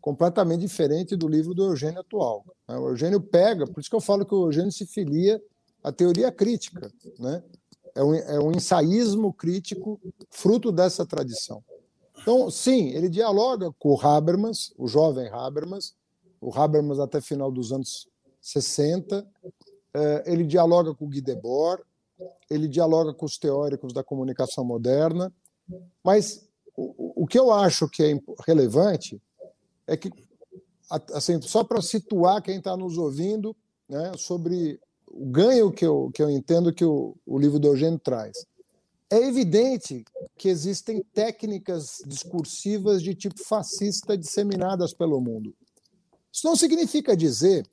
[0.00, 2.46] completamente diferente do livro do Eugênio atual.
[2.66, 2.78] Né?
[2.78, 5.38] O Eugênio pega, por isso que eu falo que o Eugênio se filia
[5.82, 7.42] à teoria crítica, né?
[7.94, 10.00] é, um, é um ensaísmo crítico
[10.30, 11.62] fruto dessa tradição.
[12.22, 15.94] Então, sim, ele dialoga com o Habermas, o jovem Habermas,
[16.40, 18.08] o Habermas até final dos anos
[18.40, 19.26] 60,
[19.92, 21.82] eh, ele dialoga com o Guy Debord,
[22.50, 25.32] ele dialoga com os teóricos da comunicação moderna,
[26.02, 26.46] mas
[26.76, 29.20] o, o que eu acho que é relevante
[29.86, 30.10] é que,
[31.12, 33.56] assim, só para situar quem está nos ouvindo
[33.88, 37.98] né, sobre o ganho que eu, que eu entendo que o, o livro do Eugênio
[37.98, 38.46] traz.
[39.10, 40.04] É evidente
[40.36, 45.54] que existem técnicas discursivas de tipo fascista disseminadas pelo mundo.
[46.32, 47.64] Isso não significa dizer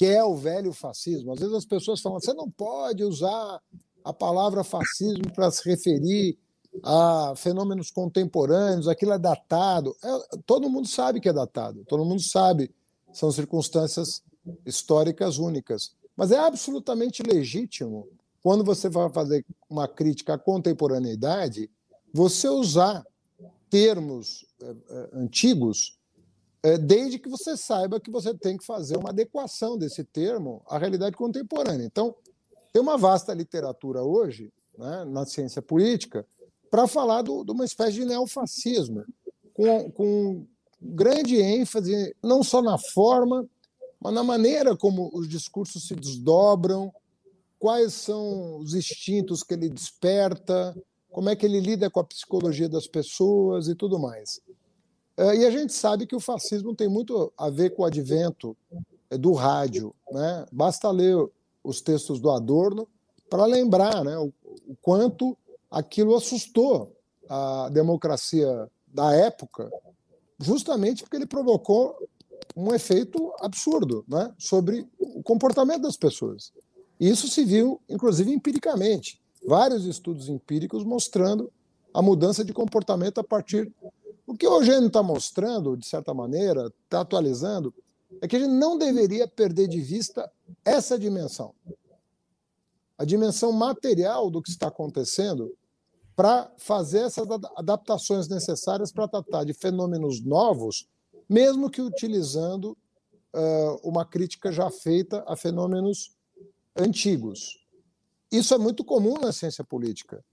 [0.00, 1.30] que é o velho fascismo.
[1.30, 3.60] Às vezes as pessoas falam: você não pode usar
[4.02, 6.38] a palavra fascismo para se referir
[6.82, 9.94] a fenômenos contemporâneos, aquilo é datado.
[10.02, 12.74] É, todo mundo sabe que é datado, todo mundo sabe,
[13.12, 14.22] são circunstâncias
[14.64, 15.94] históricas únicas.
[16.16, 18.08] Mas é absolutamente legítimo,
[18.42, 21.70] quando você vai fazer uma crítica à contemporaneidade,
[22.10, 23.04] você usar
[23.68, 25.98] termos é, é, antigos,
[26.62, 30.78] é, desde que você saiba que você tem que fazer uma adequação desse termo à
[30.78, 31.84] realidade contemporânea.
[31.84, 32.14] Então,
[32.72, 36.26] tem uma vasta literatura hoje, né, na ciência política,
[36.70, 39.04] para falar de uma espécie de neofascismo,
[39.52, 40.46] com, com
[40.80, 43.46] grande ênfase não só na forma,
[44.00, 46.92] mas na maneira como os discursos se desdobram,
[47.58, 50.74] quais são os instintos que ele desperta,
[51.10, 54.40] como é que ele lida com a psicologia das pessoas e tudo mais.
[55.16, 58.56] É, e a gente sabe que o fascismo tem muito a ver com o advento
[59.10, 59.94] é, do rádio.
[60.10, 60.46] Né?
[60.52, 61.16] Basta ler
[61.62, 62.88] os textos do Adorno
[63.28, 64.32] para lembrar né, o,
[64.80, 65.36] quanto
[65.70, 66.96] aquilo assustou
[67.28, 69.70] a democracia da época,
[70.40, 71.96] justamente porque ele provocou
[72.56, 76.52] um efeito absurdo né, sobre o comportamento das pessoas.
[76.98, 79.20] Isso se viu, inclusive, empiricamente.
[79.46, 81.50] Vários estudos empíricos mostrando
[81.94, 83.72] a mudança de comportamento a partir.
[84.30, 87.74] O que o Eugênio está mostrando, de certa maneira, está atualizando,
[88.20, 90.30] é que a gente não deveria perder de vista
[90.64, 91.52] essa dimensão.
[92.96, 95.52] A dimensão material do que está acontecendo
[96.14, 97.26] para fazer essas
[97.56, 100.88] adaptações necessárias para tratar de fenômenos novos,
[101.28, 102.78] mesmo que utilizando
[103.34, 106.16] uh, uma crítica já feita a fenômenos
[106.76, 107.66] antigos.
[108.30, 110.24] Isso é muito comum na ciência política.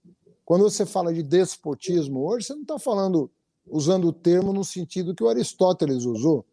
[0.44, 3.28] Quando você fala de despotismo hoje, você não está falando
[3.70, 6.44] usando o termo no sentido que o Aristóteles usou,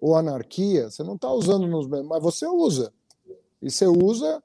[0.00, 2.92] ou anarquia, você não está usando nos mas você usa.
[3.62, 4.42] E você usa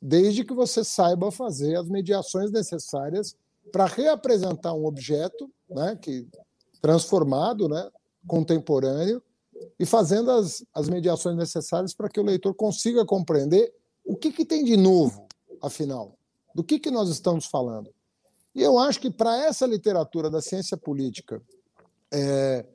[0.00, 3.36] desde que você saiba fazer as mediações necessárias
[3.70, 6.26] para reapresentar um objeto né, que
[6.80, 7.88] transformado, né,
[8.26, 9.22] contemporâneo,
[9.78, 13.72] e fazendo as, as mediações necessárias para que o leitor consiga compreender
[14.04, 15.26] o que, que tem de novo,
[15.62, 16.16] afinal,
[16.54, 17.90] do que, que nós estamos falando.
[18.54, 21.42] E eu acho que para essa literatura da ciência política,
[22.12, 22.66] é,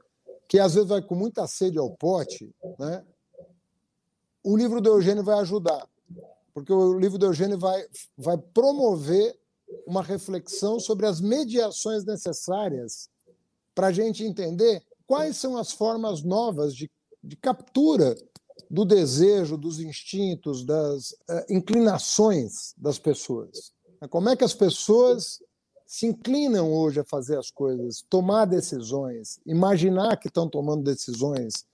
[0.47, 3.05] que às vezes vai com muita sede ao pote, né,
[4.43, 5.87] o livro do Eugênio vai ajudar,
[6.53, 7.85] porque o livro do Eugênio vai,
[8.17, 9.37] vai promover
[9.85, 13.09] uma reflexão sobre as mediações necessárias
[13.75, 16.89] para a gente entender quais são as formas novas de,
[17.23, 18.15] de captura
[18.69, 23.71] do desejo, dos instintos, das uh, inclinações das pessoas.
[24.09, 25.41] Como é que as pessoas
[25.87, 31.65] se inclinam hoje a fazer as coisas, tomar decisões, imaginar que estão tomando decisões,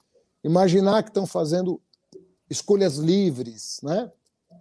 [0.43, 1.81] imaginar que estão fazendo
[2.47, 4.11] escolhas livres, né?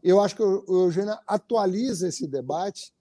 [0.02, 2.92] Eu acho que o Eugênio atualiza esse debate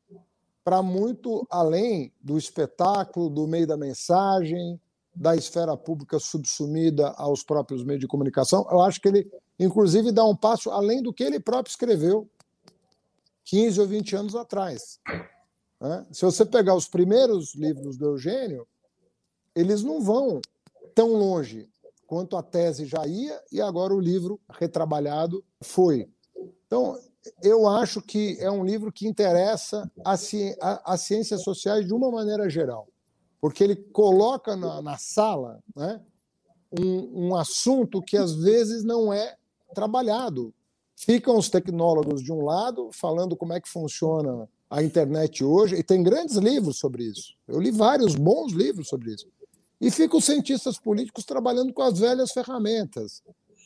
[0.61, 4.79] para muito além do espetáculo, do meio da mensagem,
[5.15, 8.67] da esfera pública subsumida aos próprios meios de comunicação.
[8.69, 12.29] Eu acho que ele, inclusive, dá um passo além do que ele próprio escreveu
[13.45, 14.99] 15 ou 20 anos atrás.
[15.81, 16.05] Né?
[16.11, 18.67] Se você pegar os primeiros livros do Eugênio,
[19.55, 20.39] eles não vão
[20.93, 21.67] tão longe
[22.05, 26.07] quanto a tese já ia e agora o livro retrabalhado foi.
[26.67, 26.99] Então,
[27.41, 32.87] eu acho que é um livro que interessa as ciências sociais de uma maneira geral,
[33.39, 36.01] porque ele coloca na, na sala né,
[36.79, 39.35] um, um, assunto que às vezes não é
[39.73, 40.53] trabalhado.
[40.95, 45.83] Ficam os tecnólogos de um lado, falando como é que funciona a internet hoje, e
[45.83, 47.35] tem grandes livros sobre isso.
[47.45, 49.27] Eu li vários bons livros sobre isso.
[49.81, 53.21] E ficam os cientistas políticos trabalhando com as velhas ferramentas.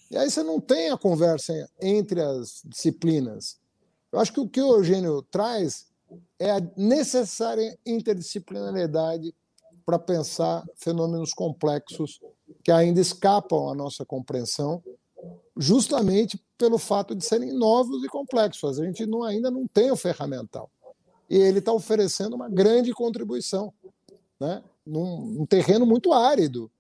[0.10, 3.60] E aí você não tem a conversa entre as disciplinas.
[4.12, 5.86] Eu acho que o que o Eugênio traz
[6.39, 9.32] é a necessária interdisciplinariedade
[9.86, 12.20] para pensar fenômenos complexos
[12.64, 14.82] que ainda escapam à nossa compreensão,
[15.56, 18.80] justamente pelo fato de serem novos e complexos.
[18.80, 20.72] A gente não, ainda não tem o ferramental.
[21.30, 23.73] E ele está oferecendo uma grande contribuição,
[24.39, 24.63] né?
[24.86, 26.71] num, terreno muito árido,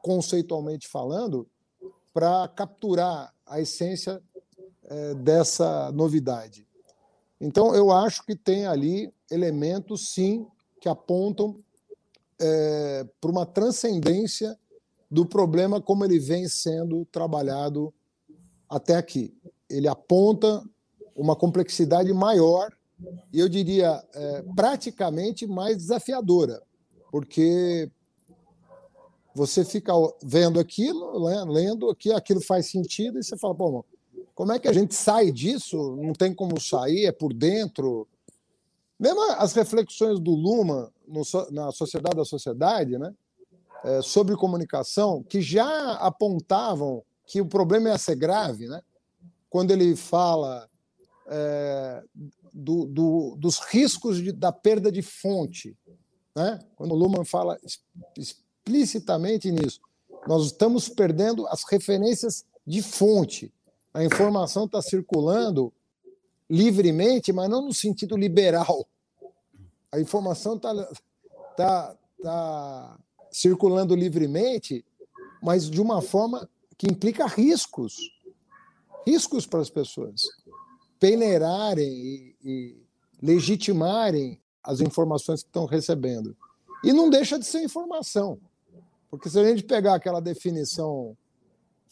[0.00, 1.46] conceitualmente falando,
[2.14, 4.22] para capturar a essência
[4.84, 6.66] é, dessa novidade.
[7.40, 10.46] Então, eu acho que tem ali elementos, sim,
[10.80, 11.56] que apontam
[12.40, 14.56] é, para uma transcendência
[15.10, 17.92] do problema como ele vem sendo trabalhado
[18.68, 19.34] até aqui.
[19.68, 20.62] Ele aponta
[21.14, 22.72] uma complexidade maior
[23.32, 26.62] e eu diria é, praticamente mais desafiadora,
[27.10, 27.90] porque
[29.34, 29.92] você fica
[30.22, 33.84] vendo aquilo, né, lendo aqui, aquilo faz sentido e você fala, pô,
[34.34, 35.96] como é que a gente sai disso?
[35.96, 38.06] Não tem como sair, é por dentro.
[38.98, 43.14] Mesmo as reflexões do Luma no, na Sociedade da Sociedade, né,
[43.84, 48.82] é, sobre comunicação, que já apontavam que o problema ia ser grave, né,
[49.48, 50.68] quando ele fala
[51.26, 52.02] é,
[52.52, 55.76] do, do, dos riscos de, da perda de fonte.
[56.34, 56.58] Né?
[56.76, 57.58] Quando o Luhmann fala
[58.16, 59.80] explicitamente nisso,
[60.26, 63.52] nós estamos perdendo as referências de fonte
[63.94, 65.72] a informação está circulando
[66.48, 68.88] livremente, mas não no sentido liberal.
[69.90, 70.88] A informação está
[71.56, 72.98] tá, tá
[73.30, 74.84] circulando livremente,
[75.42, 76.48] mas de uma forma
[76.78, 77.96] que implica riscos
[79.06, 80.22] riscos para as pessoas
[81.00, 82.76] peneirarem e,
[83.22, 86.36] legitimarem as informações que estão recebendo.
[86.84, 88.38] E não deixa de ser informação,
[89.10, 91.16] porque se a gente pegar aquela definição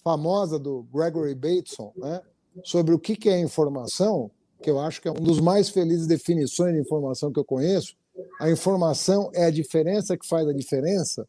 [0.03, 2.21] famosa do Gregory Bateson, né,
[2.65, 4.31] sobre o que é informação,
[4.63, 7.97] que eu acho que é uma das mais felizes definições de informação que eu conheço.
[8.39, 11.27] A informação é a diferença que faz a diferença.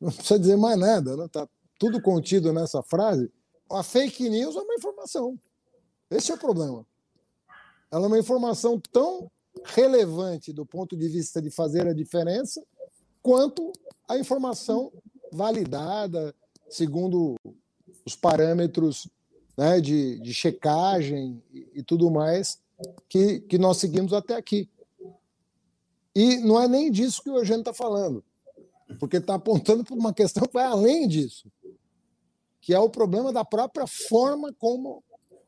[0.00, 1.28] Não precisa dizer mais nada, né?
[1.30, 1.46] Tá
[1.78, 3.30] tudo contido nessa frase.
[3.70, 5.38] A fake news é uma informação.
[6.10, 6.86] Esse é o problema.
[7.94, 9.30] Ela é uma informação tão
[9.66, 12.60] relevante do ponto de vista de fazer a diferença
[13.22, 13.70] quanto
[14.08, 14.92] a informação
[15.32, 16.34] validada
[16.68, 17.36] segundo
[18.04, 19.06] os parâmetros
[19.56, 22.58] né, de, de checagem e, e tudo mais
[23.08, 24.68] que, que nós seguimos até aqui.
[26.12, 28.24] E não é nem disso que o Eugênio está falando,
[28.98, 31.48] porque está apontando para uma questão que vai além disso,
[32.60, 35.00] que é o problema da própria forma como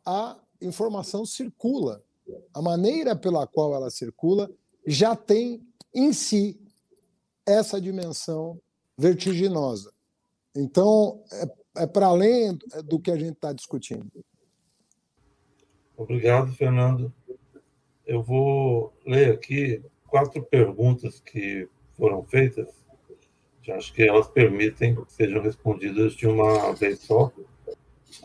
[0.04, 2.05] a informação circula.
[2.54, 4.50] A maneira pela qual ela circula
[4.86, 6.60] já tem em si
[7.46, 8.60] essa dimensão
[8.98, 9.92] vertiginosa.
[10.54, 11.46] Então, é
[11.76, 14.10] é para além do que a gente está discutindo.
[15.96, 17.12] Obrigado, Fernando.
[18.06, 22.68] Eu vou ler aqui quatro perguntas que foram feitas.
[23.68, 27.32] Acho que elas permitem que sejam respondidas de uma vez só.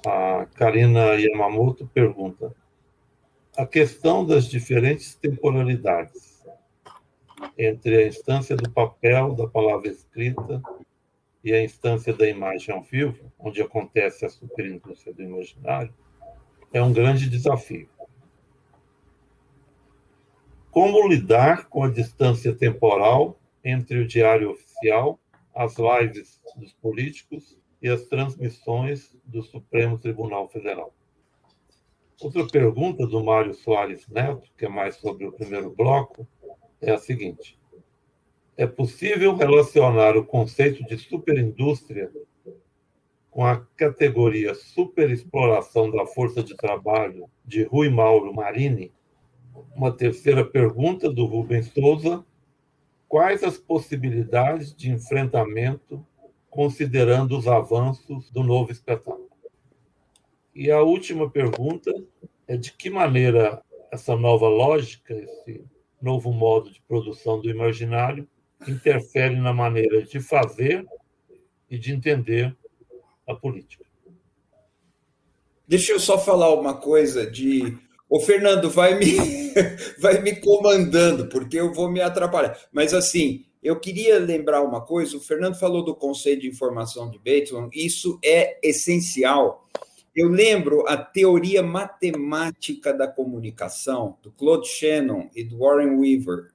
[0.05, 2.53] A Karina Yamamoto pergunta:
[3.57, 6.41] a questão das diferentes temporalidades
[7.57, 10.61] entre a instância do papel, da palavra escrita
[11.43, 15.93] e a instância da imagem ao vivo, onde acontece a superindústria do imaginário,
[16.71, 17.89] é um grande desafio.
[20.69, 25.19] Como lidar com a distância temporal entre o diário oficial,
[25.53, 30.93] as lives dos políticos e as transmissões do Supremo Tribunal Federal?
[32.21, 36.27] Outra pergunta do Mário Soares Neto, que é mais sobre o primeiro bloco,
[36.79, 37.59] é a seguinte:
[38.55, 42.11] é possível relacionar o conceito de superindústria
[43.31, 48.93] com a categoria superexploração da força de trabalho de Rui Mauro Marini?
[49.75, 52.23] Uma terceira pergunta do Rubens Souza:
[53.07, 56.05] quais as possibilidades de enfrentamento
[56.51, 59.30] considerando os avanços do novo espetáculo?
[60.53, 61.91] E a última pergunta
[62.47, 65.63] é de que maneira essa nova lógica, esse
[66.01, 68.27] novo modo de produção do imaginário
[68.67, 70.85] interfere na maneira de fazer
[71.69, 72.55] e de entender
[73.27, 73.85] a política.
[75.67, 77.77] Deixa eu só falar uma coisa de
[78.09, 79.15] o Fernando vai me
[79.99, 82.57] vai me comandando porque eu vou me atrapalhar.
[82.71, 87.17] Mas assim, eu queria lembrar uma coisa, o Fernando falou do conceito de informação de
[87.17, 89.65] Bateman, isso é essencial
[90.15, 96.51] Eu lembro a teoria matemática da comunicação, do Claude Shannon e do Warren Weaver.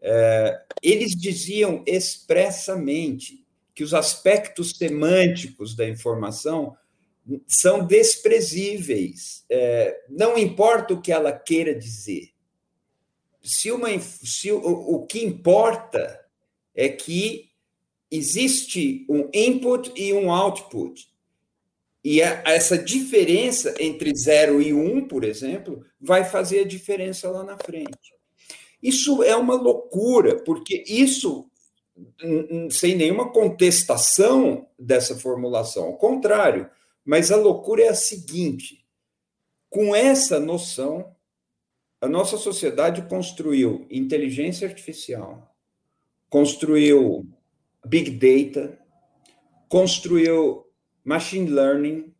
[0.00, 6.76] É, eles diziam expressamente que os aspectos semânticos da informação
[7.46, 9.44] são desprezíveis.
[9.48, 12.30] É, não importa o que ela queira dizer.
[13.42, 16.24] Se, uma, se o, o que importa
[16.74, 17.50] é que
[18.10, 21.08] existe um input e um output.
[22.10, 27.30] E a, essa diferença entre 0 e 1, um, por exemplo, vai fazer a diferença
[27.30, 28.14] lá na frente.
[28.82, 31.50] Isso é uma loucura, porque isso,
[32.70, 36.70] sem nenhuma contestação dessa formulação, ao contrário,
[37.04, 38.86] mas a loucura é a seguinte:
[39.68, 41.14] com essa noção,
[42.00, 45.54] a nossa sociedade construiu inteligência artificial,
[46.30, 47.28] construiu
[47.84, 48.78] big data,
[49.68, 50.67] construiu
[51.08, 52.12] machine learning,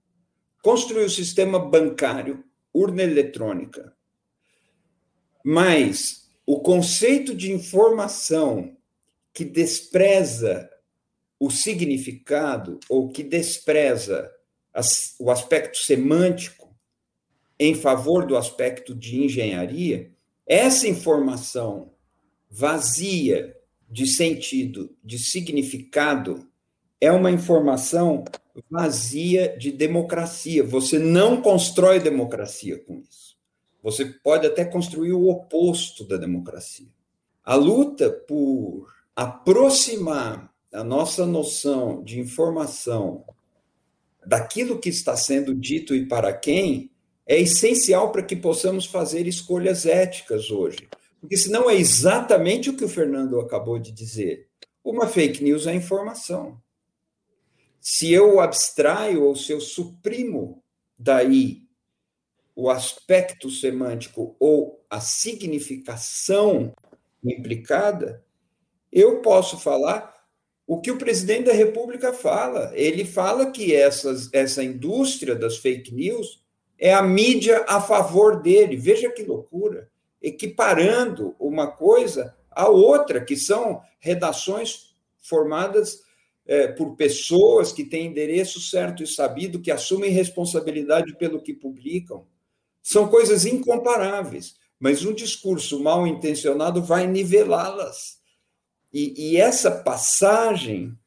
[0.63, 3.95] construiu sistema bancário, urna eletrônica.
[5.45, 8.75] Mas o conceito de informação
[9.35, 10.71] que despreza
[11.39, 14.33] o significado ou que despreza
[14.73, 16.75] as, o aspecto semântico
[17.59, 20.11] em favor do aspecto de engenharia,
[20.47, 21.93] essa informação
[22.51, 23.55] vazia
[23.87, 26.49] de sentido, de significado,
[27.01, 28.25] é uma informação
[28.71, 30.65] vazia de democracia.
[30.65, 33.37] Você não constrói democracia com isso.
[33.83, 36.89] Você pode até construir o oposto da democracia.
[37.45, 43.25] A luta por aproximar a nossa noção de informação
[44.27, 46.91] daquilo que está sendo dito e para quem
[47.27, 50.89] é essencial para que possamos fazer escolhas éticas hoje.
[51.21, 54.49] Porque senão é exatamente o que o Fernando acabou de dizer.
[54.85, 56.61] Uma fake news é informação.
[57.91, 60.63] Se eu abstraio ou se eu suprimo
[60.99, 61.63] daí
[62.55, 66.75] o aspecto semântico ou a significação
[67.25, 68.23] implicada,
[68.93, 70.23] eu posso falar
[70.67, 72.73] o que o presidente da República fala.
[72.75, 76.45] Ele fala que essas, essa indústria das fake news
[76.79, 78.77] é a mídia a favor dele.
[78.77, 86.07] Veja que loucura equiparando uma coisa à outra, que são redações formadas
[86.49, 92.27] é, por pessoas que têm endereço certo e sabido, que assumem responsabilidade pelo que publicam.
[92.83, 98.19] São coisas incomparáveis, mas um discurso mal intencionado vai nivelá-las.
[98.91, 100.99] E, e essa passagem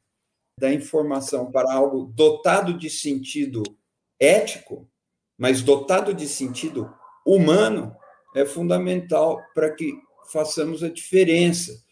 [0.60, 3.64] da informação para algo dotado de sentido
[4.20, 4.88] ético,
[5.36, 6.94] mas dotado de sentido
[7.26, 7.96] humano,
[8.36, 9.92] é fundamental para que
[10.30, 11.82] façamos a diferença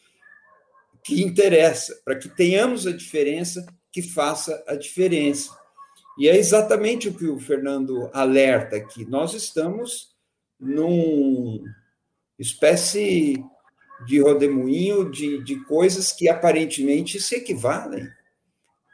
[1.10, 5.50] que interessa, para que tenhamos a diferença que faça a diferença.
[6.16, 9.04] E é exatamente o que o Fernando alerta aqui.
[9.04, 10.14] Nós estamos
[10.58, 11.64] num
[12.38, 13.44] espécie
[14.06, 18.08] de rodemoinho de, de coisas que aparentemente se equivalem.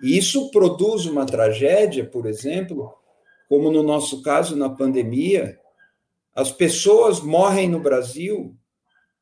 [0.02, 2.94] E isso produz uma tragédia, por exemplo,
[3.46, 5.60] como no nosso caso na pandemia,
[6.34, 8.56] as pessoas morrem no Brasil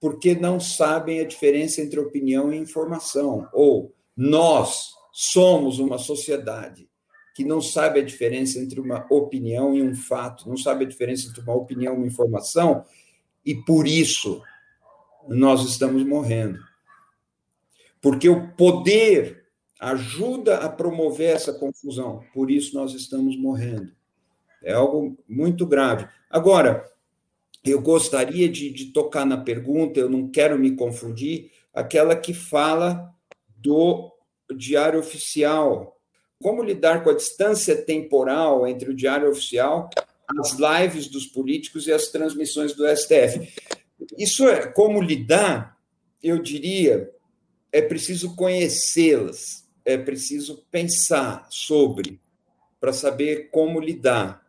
[0.04, 3.48] porque não sabem a diferença entre opinião e informação.
[3.54, 6.90] Ou nós somos uma sociedade
[7.34, 11.26] que não sabe a diferença entre uma opinião e um fato, não sabe a diferença
[11.26, 12.84] entre uma opinião e uma informação,
[13.46, 14.42] e por isso
[15.26, 16.58] nós estamos morrendo.
[18.02, 19.46] Porque o poder
[19.80, 23.90] ajuda a promover essa confusão, por isso nós estamos morrendo.
[24.62, 26.06] É algo muito grave.
[26.28, 26.84] Agora,
[27.64, 33.10] eu gostaria de, de, tocar na pergunta, eu não quero me confundir, aquela que fala
[33.56, 34.12] do
[34.54, 35.98] diário oficial.
[36.40, 39.88] Como lidar com a distância temporal entre o diário oficial,
[40.38, 43.48] as lives dos políticos e as transmissões do STF?
[44.18, 45.78] Isso é como lidar,
[46.22, 47.10] eu diria,
[47.72, 52.20] é preciso conhecê-las, é preciso pensar sobre,
[52.78, 54.46] para saber como lidar.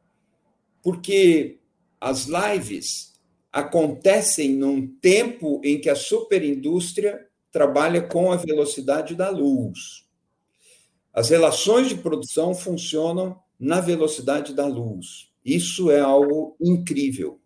[0.84, 1.60] Porque
[2.06, 3.14] as lives
[3.52, 10.06] acontecem num tempo em que a superindústria trabalha com a velocidade da luz.
[11.12, 15.32] As relações de produção funcionam na velocidade da luz.
[15.44, 17.40] Isso é algo incrível.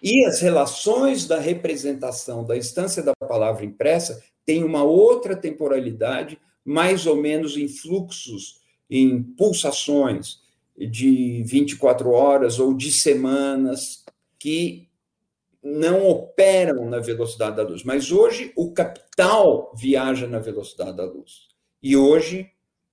[0.00, 7.04] E as relações da representação da instância da palavra impressa têm uma outra temporalidade, mais
[7.04, 10.41] ou menos em fluxos, em pulsações
[10.76, 14.04] de 24 horas ou de semanas
[14.38, 14.88] que
[15.62, 17.84] não operam na velocidade da luz.
[17.84, 21.48] Mas hoje o capital viaja na velocidade da luz.
[21.82, 22.50] E hoje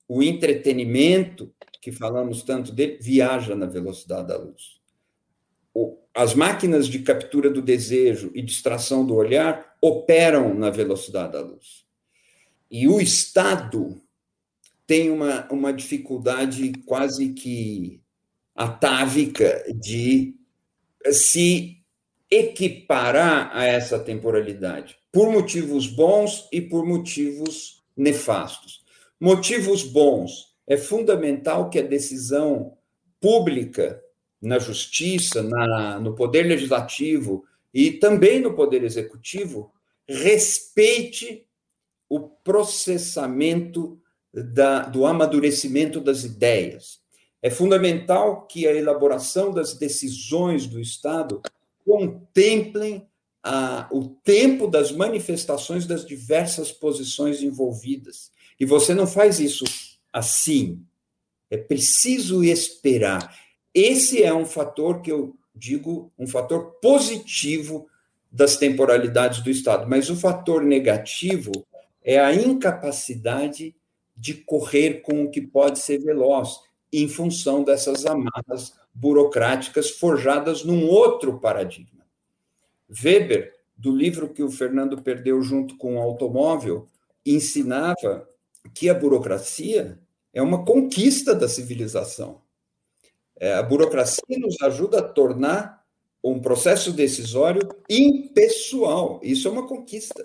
[0.08, 1.52] o entretenimento
[1.82, 4.80] que falamos tanto dele, viaja na velocidade da luz.
[6.14, 11.86] As máquinas de captura do desejo e distração do olhar operam na velocidade da luz.
[12.70, 14.02] E o Estado
[14.90, 18.02] tem uma, uma dificuldade quase que
[18.56, 20.34] atávica de
[21.12, 21.78] se
[22.28, 28.84] equiparar a essa temporalidade, por motivos bons e por motivos nefastos.
[29.20, 32.76] Motivos bons, é fundamental que a decisão
[33.22, 34.02] pública
[34.42, 39.72] na justiça, na, no poder legislativo e também no poder executivo
[40.08, 41.46] respeite
[42.10, 44.02] o processamento
[44.34, 47.00] da, do amadurecimento das ideias.
[47.42, 51.42] É fundamental que a elaboração das decisões do Estado
[51.86, 53.08] contemplem
[53.42, 58.32] a, o tempo das manifestações das diversas posições envolvidas.
[58.60, 59.64] E você não faz isso
[60.12, 60.84] assim.
[61.50, 63.34] É preciso esperar.
[63.74, 67.88] Esse é um fator que eu digo, um fator positivo
[68.32, 69.88] das temporalidades do Estado.
[69.90, 71.52] Mas o fator negativo
[72.04, 73.76] é a incapacidade
[74.20, 76.60] de correr com o que pode ser veloz,
[76.92, 82.06] em função dessas amarras burocráticas forjadas num outro paradigma.
[82.90, 86.88] Weber, do livro que o Fernando perdeu junto com o automóvel,
[87.26, 88.28] ensinava
[88.74, 89.98] que a burocracia
[90.34, 92.42] é uma conquista da civilização.
[93.40, 95.86] É, a burocracia nos ajuda a tornar
[96.22, 99.22] um processo decisório impessoal.
[99.24, 100.24] Isso é uma conquista.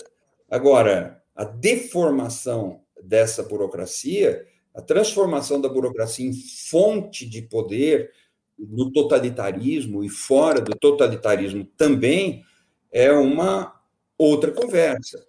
[0.50, 8.10] Agora, a deformação dessa burocracia, a transformação da burocracia em fonte de poder
[8.58, 12.44] no totalitarismo e fora do totalitarismo também
[12.90, 13.80] é uma
[14.16, 15.24] outra conversa.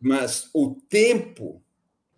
[0.00, 1.62] Mas o tempo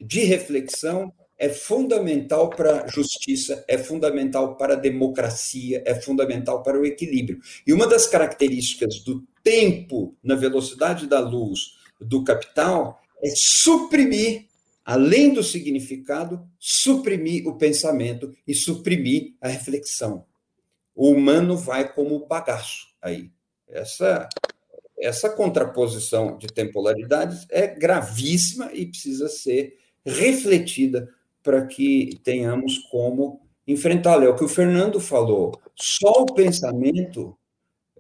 [0.01, 6.79] de reflexão é fundamental para a justiça, é fundamental para a democracia, é fundamental para
[6.79, 7.41] o equilíbrio.
[7.67, 14.47] E uma das características do tempo na velocidade da luz do capital é suprimir,
[14.85, 20.26] além do significado, suprimir o pensamento e suprimir a reflexão.
[20.95, 23.30] O humano vai como bagaço aí.
[23.68, 24.28] Essa
[24.99, 29.76] essa contraposição de tempolaridades é gravíssima e precisa ser
[30.07, 31.12] refletida
[31.43, 34.26] para que tenhamos como enfrentá-la.
[34.26, 35.61] É o que o Fernando falou.
[35.74, 37.37] Só o pensamento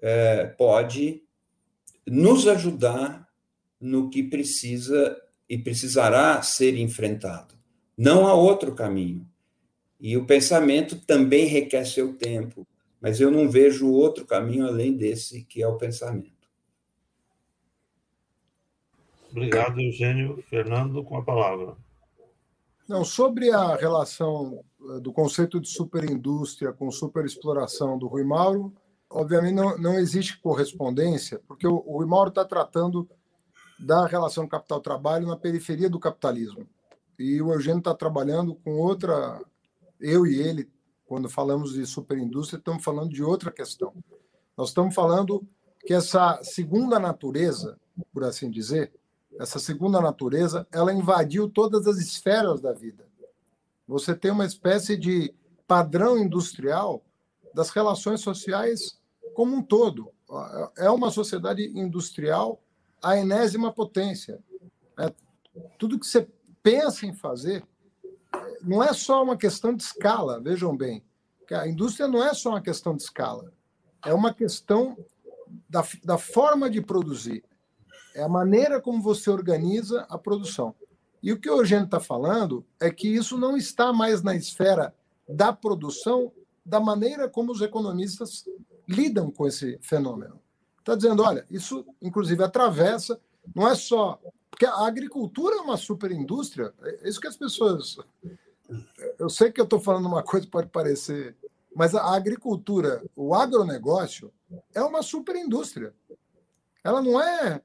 [0.00, 1.24] é, pode
[2.06, 3.28] nos ajudar
[3.80, 5.20] no que precisa
[5.52, 7.54] e precisará ser enfrentado.
[7.94, 9.28] Não há outro caminho.
[10.00, 12.66] E o pensamento também requer seu tempo,
[12.98, 16.48] mas eu não vejo outro caminho além desse, que é o pensamento.
[19.30, 20.42] Obrigado, Eugênio.
[20.48, 21.76] Fernando, com a palavra.
[22.88, 28.72] Não, sobre a relação eh, do conceito de superindústria com superexploração do Rui Mauro,
[29.10, 33.06] obviamente não, não existe correspondência, porque o, o Rui Mauro está tratando
[33.82, 36.66] da relação capital-trabalho na periferia do capitalismo.
[37.18, 39.40] E o Eugênio está trabalhando com outra.
[40.00, 40.70] Eu e ele,
[41.04, 43.92] quando falamos de superindústria, estamos falando de outra questão.
[44.56, 45.46] Nós estamos falando
[45.84, 47.78] que essa segunda natureza,
[48.12, 48.92] por assim dizer,
[49.38, 53.04] essa segunda natureza, ela invadiu todas as esferas da vida.
[53.86, 55.34] Você tem uma espécie de
[55.66, 57.02] padrão industrial
[57.54, 58.98] das relações sociais
[59.34, 60.10] como um todo.
[60.78, 62.61] É uma sociedade industrial
[63.02, 64.38] a enésima potência.
[64.98, 65.12] É,
[65.78, 66.28] tudo que você
[66.62, 67.64] pensa em fazer
[68.62, 71.04] não é só uma questão de escala, vejam bem.
[71.50, 73.52] A indústria não é só uma questão de escala,
[74.04, 74.96] é uma questão
[75.68, 77.44] da, da forma de produzir.
[78.14, 80.74] É a maneira como você organiza a produção.
[81.22, 84.94] E o que o Eugênio está falando é que isso não está mais na esfera
[85.28, 86.32] da produção,
[86.64, 88.44] da maneira como os economistas
[88.88, 90.41] lidam com esse fenômeno.
[90.82, 93.20] Está dizendo, olha, isso inclusive atravessa,
[93.54, 94.20] não é só.
[94.50, 97.96] Porque a agricultura é uma superindústria, é isso que as pessoas.
[99.16, 101.36] Eu sei que eu estou falando uma coisa que pode parecer.
[101.74, 104.32] Mas a agricultura, o agronegócio,
[104.74, 105.94] é uma superindústria.
[106.84, 107.62] Ela não é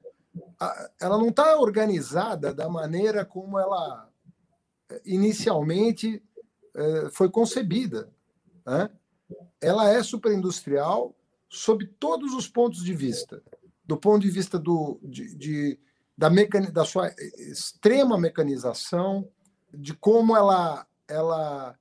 [1.00, 4.08] ela não está organizada da maneira como ela
[5.04, 6.22] inicialmente
[6.74, 8.08] é, foi concebida.
[8.64, 8.88] Né?
[9.60, 11.14] Ela é superindustrial
[11.48, 13.42] sob todos os pontos de vista.
[13.84, 15.80] Do ponto de vista do, de, de
[16.16, 19.28] da, mecani, da sua extrema mecanização,
[19.72, 21.78] de como ela, ela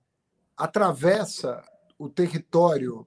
[0.56, 1.64] atravessa
[1.98, 3.06] o território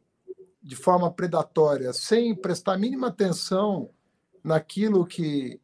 [0.62, 3.90] de forma predatória, sem prestar mínima atenção
[4.44, 5.60] naquilo que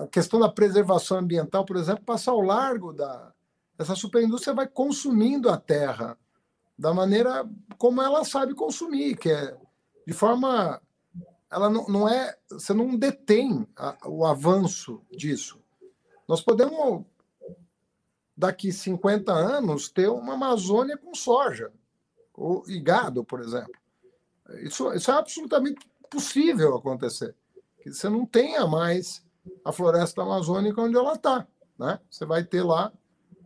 [0.00, 3.32] a questão da preservação ambiental, por exemplo, passa ao largo da
[3.78, 6.16] essa superindústria vai consumindo a terra
[6.78, 7.48] da maneira
[7.78, 9.56] como ela sabe consumir, que é
[10.06, 10.80] de forma.
[11.50, 12.36] Ela não, não é.
[12.50, 15.60] Você não detém a, o avanço disso.
[16.26, 17.04] Nós podemos,
[18.36, 21.70] daqui 50 anos, ter uma Amazônia com soja
[22.34, 23.72] ou, e gado, por exemplo.
[24.60, 27.34] Isso, isso é absolutamente possível acontecer.
[27.82, 29.24] Que você não tenha mais
[29.64, 31.46] a floresta amazônica onde ela está.
[31.78, 31.98] Né?
[32.10, 32.92] Você vai ter lá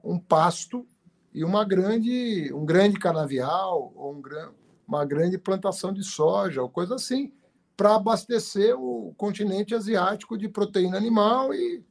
[0.04, 0.86] um pasto
[1.32, 4.22] e uma grande, um grande canavial, ou um,
[4.86, 7.32] uma grande plantação de soja, ou coisa assim,
[7.76, 11.84] para abastecer o continente asiático de proteína animal e,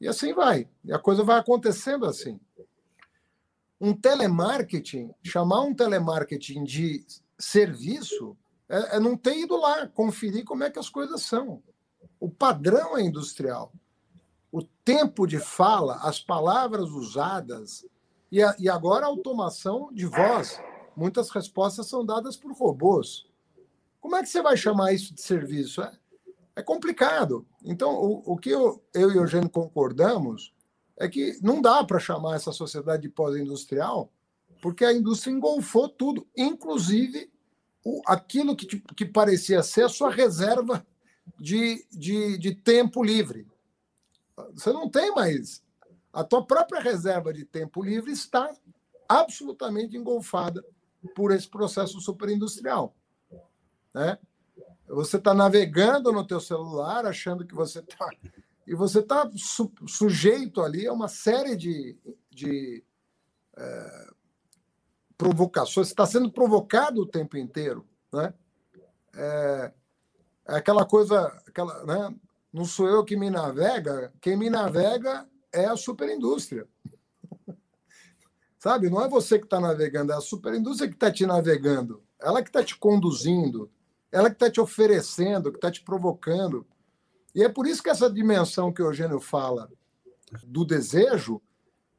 [0.00, 0.68] e assim vai.
[0.84, 2.38] E a coisa vai acontecendo assim.
[3.80, 7.04] Um telemarketing, chamar um telemarketing de
[7.38, 8.36] serviço,
[8.68, 11.62] é, é não ter ido lá conferir como é que as coisas são.
[12.20, 13.72] O padrão é industrial.
[14.52, 17.84] O tempo de fala, as palavras usadas,
[18.30, 20.60] e, a, e agora a automação de voz.
[20.96, 23.26] Muitas respostas são dadas por robôs.
[24.00, 25.82] Como é que você vai chamar isso de serviço?
[25.82, 25.92] É,
[26.56, 27.46] é complicado.
[27.64, 30.52] Então, o, o que eu, eu e o Eugênio concordamos
[30.96, 34.12] é que não dá para chamar essa sociedade de pós-industrial,
[34.60, 37.30] porque a indústria engolfou tudo, inclusive
[37.84, 40.86] o, aquilo que, que parecia ser a sua reserva
[41.38, 43.46] de, de, de tempo livre.
[44.54, 45.62] Você não tem mais
[46.12, 48.54] a tua própria reserva de tempo livre está
[49.08, 50.62] absolutamente engolfada
[51.14, 52.94] por esse processo superindustrial.
[53.94, 54.18] Né?
[54.88, 58.08] Você está navegando no teu celular, achando que você está...
[58.66, 61.98] E você está su sujeito ali a uma série de,
[62.30, 62.84] de
[63.56, 64.06] é,
[65.18, 65.88] provocações.
[65.88, 67.84] Você está sendo provocado o tempo inteiro.
[68.12, 68.32] Né?
[69.14, 69.72] É,
[70.48, 71.26] é aquela coisa...
[71.46, 72.14] Aquela, né?
[72.52, 76.68] Não sou eu que me navega, quem me navega é a superindústria.
[78.62, 78.88] Sabe?
[78.88, 82.00] Não é você que está navegando, é a superindústria que está te navegando.
[82.20, 83.68] Ela que está te conduzindo,
[84.12, 86.64] ela que está te oferecendo, que está te provocando.
[87.34, 89.68] E é por isso que essa dimensão que o Eugênio fala
[90.44, 91.42] do desejo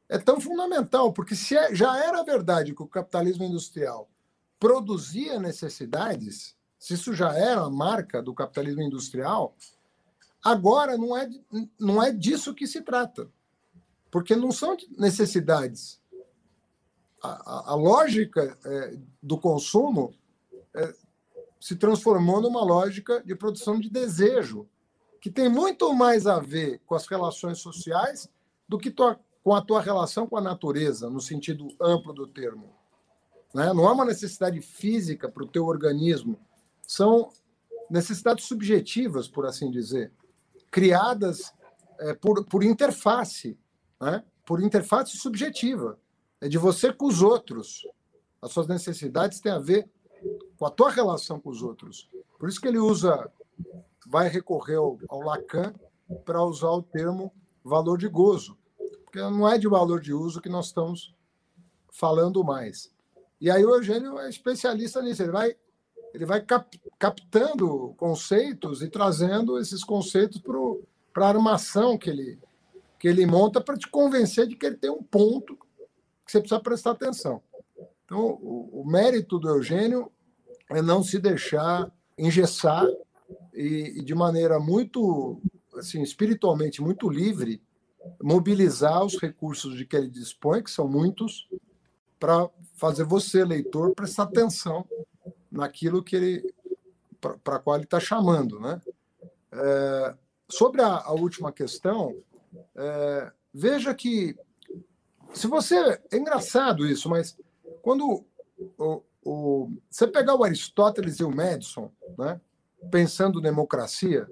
[0.08, 4.08] é tão fundamental, porque se é, já era verdade que o capitalismo industrial
[4.58, 9.54] produzia necessidades, se isso já era a marca do capitalismo industrial,
[10.42, 11.28] agora não é,
[11.78, 13.30] não é disso que se trata
[14.14, 16.00] porque não são necessidades.
[17.26, 20.14] A, a, lógica é, do consumo
[20.74, 20.94] é,
[21.58, 24.68] se transformou numa lógica de produção de desejo,
[25.20, 28.28] que tem muito mais a ver com as relações sociais
[28.68, 32.74] do que tua, com a tua relação com a natureza, no sentido amplo do termo.
[33.54, 33.72] Né?
[33.72, 36.38] Não é uma necessidade física para o teu organismo,
[36.86, 37.30] são
[37.88, 40.12] necessidades subjetivas, por assim dizer,
[40.70, 41.54] criadas
[41.98, 43.56] é, por, por interface
[44.00, 44.22] né?
[44.44, 45.98] por interface subjetiva.
[46.44, 47.88] É de você com os outros.
[48.42, 49.88] As suas necessidades têm a ver
[50.58, 52.10] com a tua relação com os outros.
[52.38, 53.32] Por isso que ele usa,
[54.06, 55.72] vai recorrer ao, ao Lacan
[56.22, 57.32] para usar o termo
[57.64, 58.58] valor de gozo.
[59.04, 61.14] Porque não é de valor de uso que nós estamos
[61.90, 62.92] falando mais.
[63.40, 65.22] E aí o Eugênio é especialista nisso.
[65.22, 65.56] Ele vai,
[66.12, 70.42] ele vai cap, captando conceitos e trazendo esses conceitos
[71.10, 72.38] para a armação que ele,
[72.98, 75.63] que ele monta para te convencer de que ele tem um ponto
[76.24, 77.42] que você precisa prestar atenção.
[78.04, 80.10] Então, o, o mérito do Eugênio
[80.70, 82.86] é não se deixar engessar
[83.52, 85.40] e, e, de maneira muito,
[85.76, 87.62] assim, espiritualmente muito livre,
[88.22, 91.48] mobilizar os recursos de que ele dispõe, que são muitos,
[92.18, 94.86] para fazer você, leitor, prestar atenção
[95.50, 96.54] naquilo que ele
[97.42, 98.80] para qual ele está chamando, né?
[99.50, 100.14] É,
[100.50, 102.14] sobre a, a última questão,
[102.76, 104.36] é, veja que,
[105.34, 106.00] se você.
[106.10, 107.36] É engraçado isso, mas
[107.82, 108.24] quando
[108.78, 112.40] o, o, você pegar o Aristóteles e o Madison, né,
[112.90, 114.26] pensando democracia,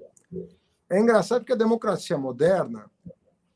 [0.89, 2.89] é engraçado que a democracia moderna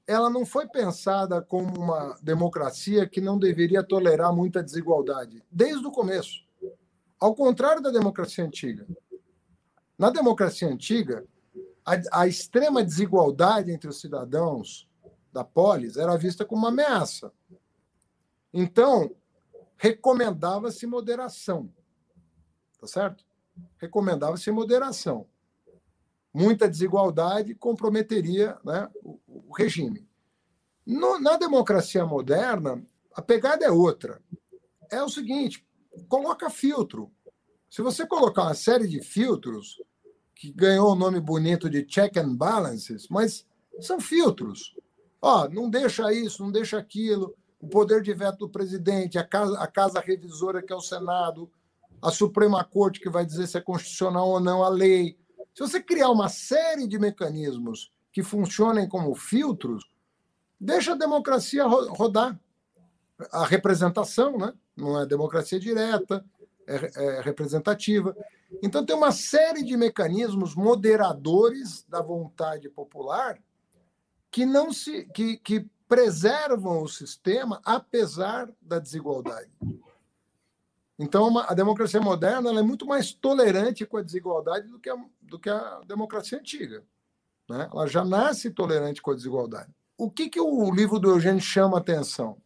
[0.06, 5.92] ela não foi pensada como uma democracia que não deveria tolerar muita desigualdade, desde o
[5.92, 6.46] começo.
[7.20, 8.88] Ao contrário da democracia antiga.
[9.98, 11.26] Na democracia antiga,
[11.86, 14.88] a, a extrema desigualdade entre os cidadãos
[15.38, 17.32] da polis era vista como uma ameaça.
[18.52, 19.16] Então,
[19.78, 21.72] recomendava-se moderação.
[22.80, 23.24] Tá certo?
[23.78, 25.28] Recomendava-se moderação.
[26.34, 30.08] Muita desigualdade comprometeria né, o, regime.
[30.84, 32.84] No, na democracia moderna,
[33.14, 34.20] a pegada é outra.
[34.90, 35.64] É o seguinte:
[36.08, 37.12] coloca filtro.
[37.70, 39.80] Se você colocar uma série de filtros,
[40.34, 43.46] que ganhou o nome bonito de check and balances, mas
[43.80, 44.76] são filtros.
[45.22, 49.60] Ó, não deixa isso, não deixa aquilo, o poder de veto do presidente, a casa,
[49.60, 51.50] a casa revisora, que é o Senado,
[52.02, 55.18] a Suprema Corte, que vai dizer se é constitucional ou não a lei.
[55.54, 59.90] Se você criar uma série de mecanismos que funcionem como filtros,
[60.60, 62.40] deixa a democracia rodar.
[63.32, 64.54] A representação, né?
[64.76, 66.24] não é democracia direta,
[66.68, 68.16] é, é representativa.
[68.62, 73.40] Então, tem uma série de mecanismos moderadores da vontade popular
[74.32, 79.50] que não se que, que preservam o sistema apesar da desigualdade.
[81.00, 85.40] Então, a democracia moderna é muito mais tolerante com a desigualdade do que a, do
[85.40, 86.84] que a democracia antiga.
[87.48, 87.70] Né?
[87.72, 89.72] Ela já nasce tolerante com a desigualdade.
[89.96, 92.38] O que, que o livro do Eugênio chama atenção?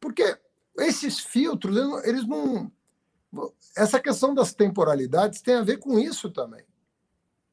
[0.00, 0.36] Porque
[0.76, 2.70] esses filtros, eles não.
[3.76, 6.64] Essa questão das temporalidades tem a ver com isso também.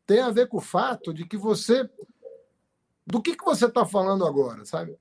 [0.05, 1.89] Tem a ver com o fato de que você
[3.09, 4.97] do que, que você está falando agora, sabe?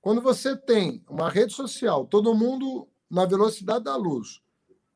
[0.00, 4.42] Quando você tem uma rede social, todo mundo na velocidade da luz,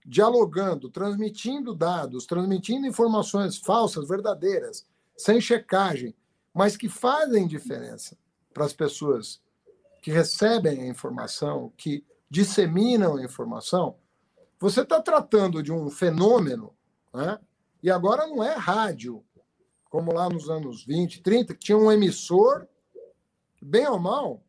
[0.04, 4.84] dialogando, transmitindo dados, transmitindo informações falsas, verdadeiras,
[5.16, 6.14] sem checagem,
[6.52, 8.18] mas que fazem diferença
[8.52, 9.40] para as pessoas
[10.02, 13.96] que recebem a informação, que disseminam a informação,
[14.58, 16.74] você está tratando de um fenômeno,
[17.14, 17.38] né?
[17.82, 19.22] e agora não é rádio,
[19.96, 22.68] como lá nos anos 20, 30, que tinha um emissor,
[23.62, 24.44] bem ou mal,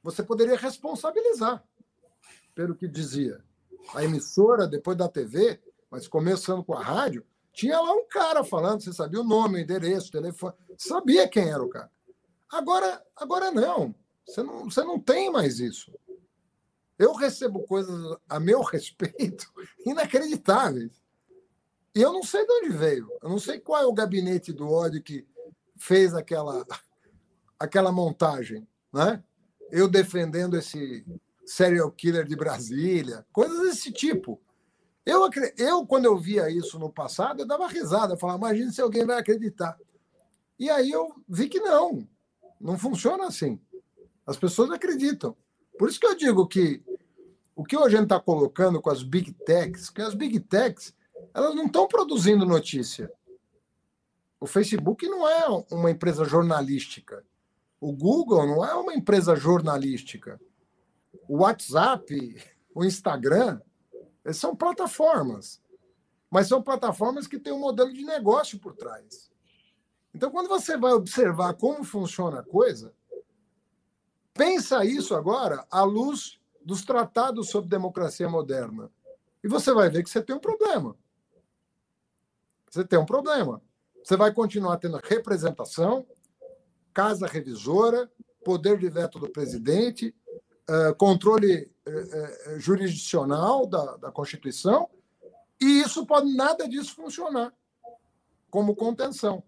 [0.00, 1.60] você poderia responsabilizar
[2.54, 3.42] pelo que dizia.
[3.96, 8.80] A emissora, depois da TV, mas começando com a rádio, tinha lá um cara falando,
[8.80, 11.90] você sabia o nome, o endereço, o telefone, sabia quem era o cara.
[12.48, 13.92] Agora, agora não.
[14.24, 15.92] Você não, você não tem mais isso.
[16.96, 19.52] Eu recebo coisas a meu respeito
[19.84, 21.02] inacreditáveis.
[21.94, 23.08] E eu não sei de onde veio.
[23.22, 25.26] Eu não sei qual é o gabinete do ódio que
[25.76, 26.66] fez aquela,
[27.58, 28.66] aquela montagem.
[28.92, 29.22] Né?
[29.70, 31.06] Eu defendendo esse
[31.46, 34.40] serial killer de Brasília, coisas desse tipo.
[35.06, 35.28] Eu,
[35.58, 39.18] eu, quando eu via isso no passado, eu dava risada, falava, imagina se alguém vai
[39.18, 39.78] acreditar.
[40.58, 42.08] E aí eu vi que não,
[42.60, 43.60] não funciona assim.
[44.26, 45.36] As pessoas acreditam.
[45.78, 46.82] Por isso que eu digo que
[47.54, 50.94] o que a gente está colocando com as big techs, que as big techs
[51.32, 53.10] elas não estão produzindo notícia.
[54.40, 57.24] O Facebook não é uma empresa jornalística.
[57.80, 60.40] O Google não é uma empresa jornalística.
[61.28, 62.36] O WhatsApp,
[62.74, 63.60] o Instagram,
[64.32, 65.62] são plataformas.
[66.30, 69.30] Mas são plataformas que têm um modelo de negócio por trás.
[70.14, 72.92] Então, quando você vai observar como funciona a coisa,
[74.32, 78.90] pensa isso agora à luz dos tratados sobre democracia moderna.
[79.42, 80.96] E você vai ver que você tem um problema
[82.74, 83.62] você tem um problema.
[84.02, 86.04] Você vai continuar tendo representação,
[86.92, 88.10] casa revisora,
[88.44, 90.12] poder de veto do presidente,
[90.68, 94.90] eh, controle eh, eh, jurisdicional da, da Constituição,
[95.60, 97.54] e isso pode nada disso funcionar
[98.50, 99.42] como contenção.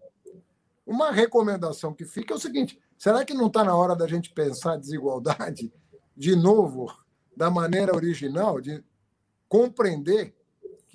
[0.85, 4.31] Uma recomendação que fica é o seguinte: será que não está na hora da gente
[4.33, 5.71] pensar a desigualdade
[6.15, 6.87] de novo,
[7.35, 8.81] da maneira original, de
[9.49, 10.33] compreender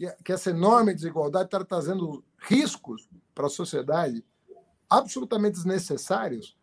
[0.02, 4.24] que, que essa enorme desigualdade está trazendo riscos para a sociedade
[4.90, 6.56] absolutamente desnecessários.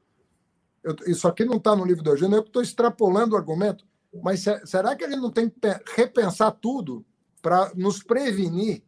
[0.84, 3.86] Eu, isso aqui não está no livro do Eugênio, eu estou extrapolando o argumento,
[4.22, 5.56] mas será que a gente não tem que
[5.96, 7.06] repensar tudo
[7.42, 8.84] para nos prevenir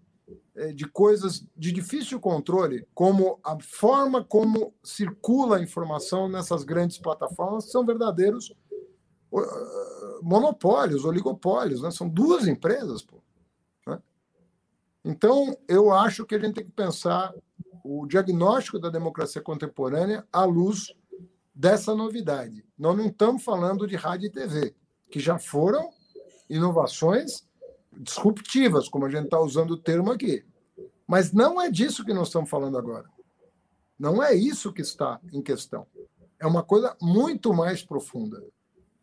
[0.55, 6.97] eh, de coisas de difícil controle, como a forma como circula a informação nessas grandes
[6.97, 8.53] plataformas, são verdadeiros
[10.21, 11.89] monopólios, oligopólios, né?
[11.89, 13.01] são duas empresas.
[13.01, 13.21] Pô.
[15.03, 17.33] Então, eu acho que a gente tem que pensar
[17.83, 20.93] o diagnóstico da democracia contemporânea à luz
[21.53, 22.63] dessa novidade.
[22.77, 24.75] Nós não estamos falando de rádio e TV,
[25.09, 25.89] que já foram
[26.49, 27.47] inovações
[27.97, 30.45] disruptivas, como a gente está usando o termo aqui.
[31.07, 33.09] Mas não é disso que nós estamos falando agora.
[33.97, 35.85] Não é isso que está em questão.
[36.39, 38.43] É uma coisa muito mais profunda.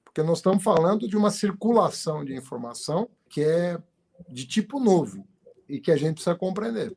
[0.05, 3.81] Porque nós estamos falando de uma circulação de informação que é
[4.29, 5.25] de tipo novo
[5.69, 6.97] e que a gente precisa compreender.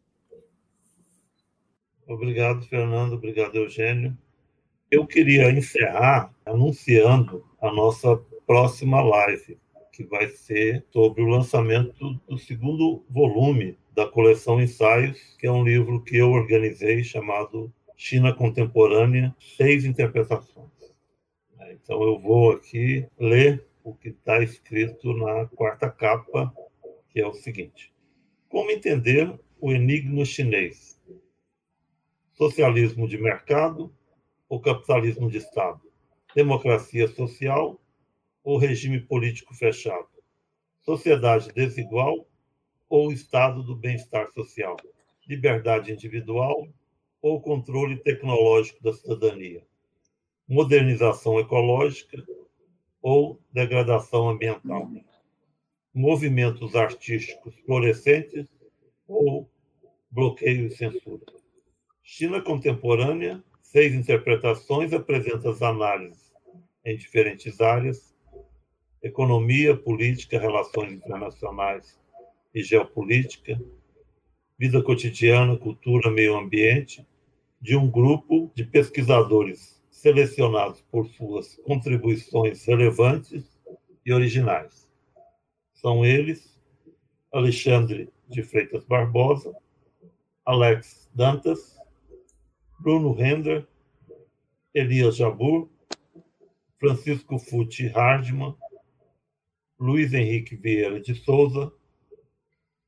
[2.07, 3.13] Obrigado, Fernando.
[3.13, 4.17] Obrigado, Eugênio.
[4.89, 9.57] Eu queria encerrar anunciando a nossa próxima live,
[9.93, 15.63] que vai ser sobre o lançamento do segundo volume da coleção Ensaios, que é um
[15.63, 20.72] livro que eu organizei chamado China Contemporânea, Seis Interpretações.
[21.72, 26.53] Então eu vou aqui ler o que está escrito na quarta capa,
[27.09, 27.93] que é o seguinte.
[28.52, 31.02] Como entender o enigma chinês?
[32.34, 33.95] Socialismo de mercado
[34.49, 35.80] ou capitalismo de Estado?
[36.36, 37.80] Democracia social
[38.43, 40.10] ou regime político fechado?
[40.82, 42.28] Sociedade desigual
[42.89, 44.76] ou estado do bem-estar social?
[45.26, 46.68] Liberdade individual
[47.22, 49.66] ou controle tecnológico da cidadania?
[50.45, 52.22] Modernização ecológica
[53.02, 54.91] ou degradação ambiental?
[55.93, 58.47] Movimentos artísticos florescentes
[59.07, 59.49] ou
[60.09, 61.25] bloqueio e censura?
[62.01, 66.31] China contemporânea, seis interpretações apresenta as análises
[66.85, 68.15] em diferentes áreas:
[69.03, 71.99] economia, política, relações internacionais
[72.53, 73.61] e geopolítica,
[74.57, 77.05] vida cotidiana, cultura, meio ambiente,
[77.59, 83.59] de um grupo de pesquisadores selecionados por suas contribuições relevantes
[84.05, 84.90] e originais.
[85.82, 86.55] São eles
[87.34, 89.51] Alexandre de Freitas Barbosa,
[90.45, 91.75] Alex Dantas,
[92.79, 93.67] Bruno Render,
[94.75, 95.67] Elias Jabur,
[96.77, 98.55] Francisco Futi Hardman,
[99.79, 101.73] Luiz Henrique Vieira de Souza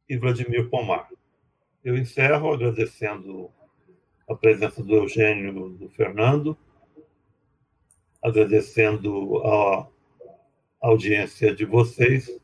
[0.08, 1.10] e Vladimir Pomar.
[1.84, 3.50] Eu encerro agradecendo
[4.30, 6.56] a presença do Eugênio do Fernando,
[8.22, 9.90] agradecendo a
[10.80, 12.43] audiência de vocês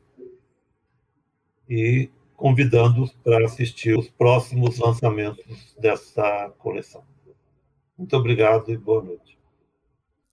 [1.70, 7.04] e convidando-os para assistir os próximos lançamentos dessa coleção.
[7.96, 9.38] Muito obrigado e boa noite.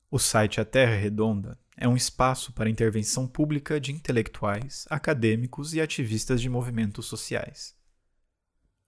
[0.09, 5.81] O site A Terra Redonda é um espaço para intervenção pública de intelectuais, acadêmicos e
[5.81, 7.75] ativistas de movimentos sociais.